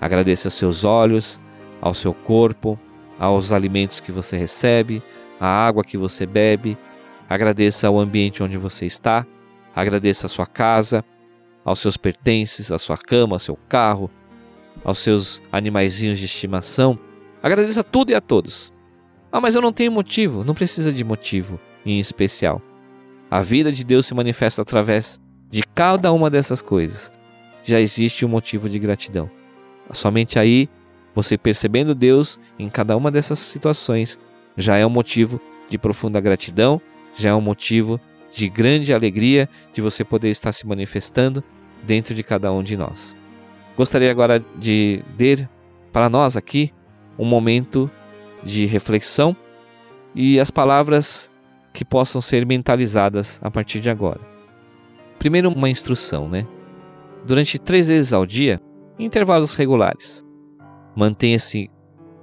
agradeça 0.00 0.48
aos 0.48 0.54
seus 0.54 0.84
olhos, 0.84 1.40
ao 1.80 1.94
seu 1.94 2.14
corpo, 2.14 2.78
aos 3.18 3.52
alimentos 3.52 4.00
que 4.00 4.12
você 4.12 4.36
recebe, 4.36 5.02
à 5.40 5.46
água 5.46 5.84
que 5.84 5.96
você 5.96 6.26
bebe, 6.26 6.76
agradeça 7.28 7.88
ao 7.88 7.98
ambiente 7.98 8.42
onde 8.42 8.56
você 8.56 8.86
está, 8.86 9.26
agradeça 9.74 10.26
a 10.26 10.30
sua 10.30 10.46
casa, 10.46 11.04
aos 11.64 11.78
seus 11.78 11.96
pertences, 11.96 12.70
à 12.70 12.78
sua 12.78 12.96
cama, 12.96 13.36
ao 13.36 13.40
seu 13.40 13.56
carro, 13.68 14.10
aos 14.84 14.98
seus 14.98 15.42
animaizinhos 15.50 16.18
de 16.18 16.26
estimação. 16.26 16.98
Agradeça 17.42 17.82
tudo 17.82 18.10
e 18.10 18.14
a 18.14 18.20
todos. 18.20 18.72
Ah, 19.32 19.40
mas 19.40 19.54
eu 19.54 19.62
não 19.62 19.72
tenho 19.72 19.90
motivo. 19.90 20.44
Não 20.44 20.54
precisa 20.54 20.92
de 20.92 21.02
motivo 21.02 21.58
em 21.84 21.98
especial. 21.98 22.60
A 23.30 23.40
vida 23.40 23.72
de 23.72 23.84
Deus 23.84 24.06
se 24.06 24.14
manifesta 24.14 24.62
através 24.62 25.20
de 25.50 25.62
cada 25.74 26.12
uma 26.12 26.30
dessas 26.30 26.62
coisas. 26.62 27.12
Já 27.64 27.80
existe 27.80 28.24
um 28.24 28.28
motivo 28.28 28.68
de 28.68 28.78
gratidão. 28.78 29.30
Somente 29.92 30.38
aí, 30.38 30.68
você 31.14 31.38
percebendo 31.38 31.94
Deus 31.94 32.38
em 32.58 32.68
cada 32.68 32.96
uma 32.96 33.10
dessas 33.10 33.38
situações, 33.38 34.18
já 34.56 34.76
é 34.76 34.86
um 34.86 34.90
motivo 34.90 35.40
de 35.68 35.78
profunda 35.78 36.20
gratidão, 36.20 36.80
já 37.14 37.30
é 37.30 37.34
um 37.34 37.40
motivo 37.40 38.00
de 38.32 38.48
grande 38.48 38.92
alegria 38.92 39.48
de 39.72 39.80
você 39.80 40.04
poder 40.04 40.30
estar 40.30 40.52
se 40.52 40.66
manifestando 40.66 41.42
dentro 41.84 42.14
de 42.14 42.22
cada 42.22 42.52
um 42.52 42.62
de 42.62 42.76
nós. 42.76 43.16
Gostaria 43.76 44.10
agora 44.10 44.44
de 44.56 45.02
ter 45.16 45.48
para 45.92 46.08
nós 46.08 46.36
aqui 46.36 46.72
um 47.18 47.24
momento 47.24 47.90
de 48.42 48.66
reflexão 48.66 49.36
e 50.14 50.38
as 50.38 50.50
palavras 50.50 51.30
que 51.74 51.84
possam 51.84 52.22
ser 52.22 52.46
mentalizadas 52.46 53.40
a 53.42 53.50
partir 53.50 53.80
de 53.80 53.90
agora. 53.90 54.20
Primeiro, 55.18 55.50
uma 55.50 55.68
instrução, 55.68 56.28
né? 56.28 56.46
Durante 57.26 57.58
três 57.58 57.88
vezes 57.88 58.12
ao 58.12 58.24
dia, 58.24 58.60
em 58.96 59.04
intervalos 59.04 59.54
regulares, 59.54 60.24
mantenha-se 60.94 61.68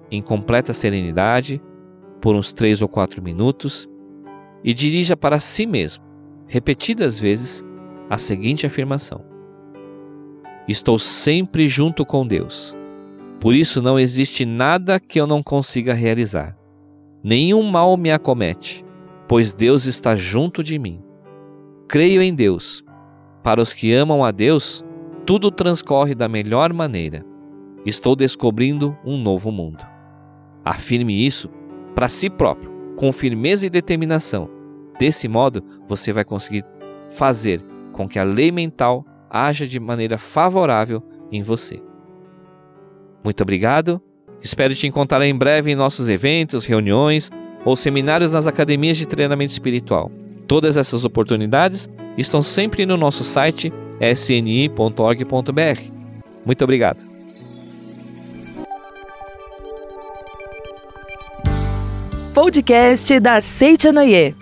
em 0.09 0.21
completa 0.21 0.73
serenidade 0.73 1.61
por 2.21 2.33
uns 2.33 2.53
três 2.53 2.81
ou 2.81 2.87
quatro 2.87 3.21
minutos 3.21 3.89
e 4.63 4.73
dirija 4.73 5.17
para 5.17 5.39
si 5.39 5.65
mesmo, 5.65 6.03
repetidas 6.47 7.19
vezes, 7.19 7.65
a 8.09 8.17
seguinte 8.17 8.65
afirmação: 8.65 9.25
Estou 10.65 10.97
sempre 10.97 11.67
junto 11.67 12.05
com 12.05 12.25
Deus. 12.25 12.75
Por 13.41 13.53
isso 13.53 13.81
não 13.81 13.99
existe 13.99 14.45
nada 14.45 14.99
que 14.99 15.19
eu 15.19 15.27
não 15.27 15.41
consiga 15.41 15.93
realizar. 15.93 16.55
Nenhum 17.23 17.63
mal 17.63 17.97
me 17.97 18.11
acomete, 18.11 18.85
pois 19.31 19.53
Deus 19.53 19.85
está 19.85 20.13
junto 20.13 20.61
de 20.61 20.77
mim. 20.77 21.01
Creio 21.87 22.21
em 22.21 22.35
Deus. 22.35 22.83
Para 23.41 23.61
os 23.61 23.71
que 23.71 23.93
amam 23.93 24.25
a 24.25 24.29
Deus, 24.29 24.83
tudo 25.25 25.49
transcorre 25.49 26.13
da 26.13 26.27
melhor 26.27 26.73
maneira. 26.73 27.25
Estou 27.85 28.13
descobrindo 28.13 28.93
um 29.05 29.17
novo 29.17 29.49
mundo. 29.49 29.85
Afirme 30.65 31.25
isso 31.25 31.49
para 31.95 32.09
si 32.09 32.29
próprio, 32.29 32.69
com 32.97 33.09
firmeza 33.13 33.65
e 33.65 33.69
determinação. 33.69 34.49
Desse 34.99 35.29
modo, 35.29 35.63
você 35.87 36.11
vai 36.11 36.25
conseguir 36.25 36.65
fazer 37.11 37.63
com 37.93 38.09
que 38.09 38.19
a 38.19 38.25
lei 38.25 38.51
mental 38.51 39.05
haja 39.29 39.65
de 39.65 39.79
maneira 39.79 40.17
favorável 40.17 41.01
em 41.31 41.41
você. 41.41 41.81
Muito 43.23 43.39
obrigado. 43.43 44.01
Espero 44.41 44.75
te 44.75 44.87
encontrar 44.87 45.25
em 45.25 45.37
breve 45.37 45.71
em 45.71 45.75
nossos 45.75 46.09
eventos, 46.09 46.65
reuniões 46.65 47.31
ou 47.65 47.75
seminários 47.75 48.31
nas 48.31 48.47
academias 48.47 48.97
de 48.97 49.07
treinamento 49.07 49.51
espiritual. 49.51 50.11
Todas 50.47 50.77
essas 50.77 51.05
oportunidades 51.05 51.89
estão 52.17 52.41
sempre 52.41 52.85
no 52.85 52.97
nosso 52.97 53.23
site 53.23 53.71
sni.org.br. 53.99 55.81
Muito 56.45 56.63
obrigado. 56.63 56.99
Podcast 62.33 63.19
da 63.19 63.41
Seitianoye. 63.41 64.35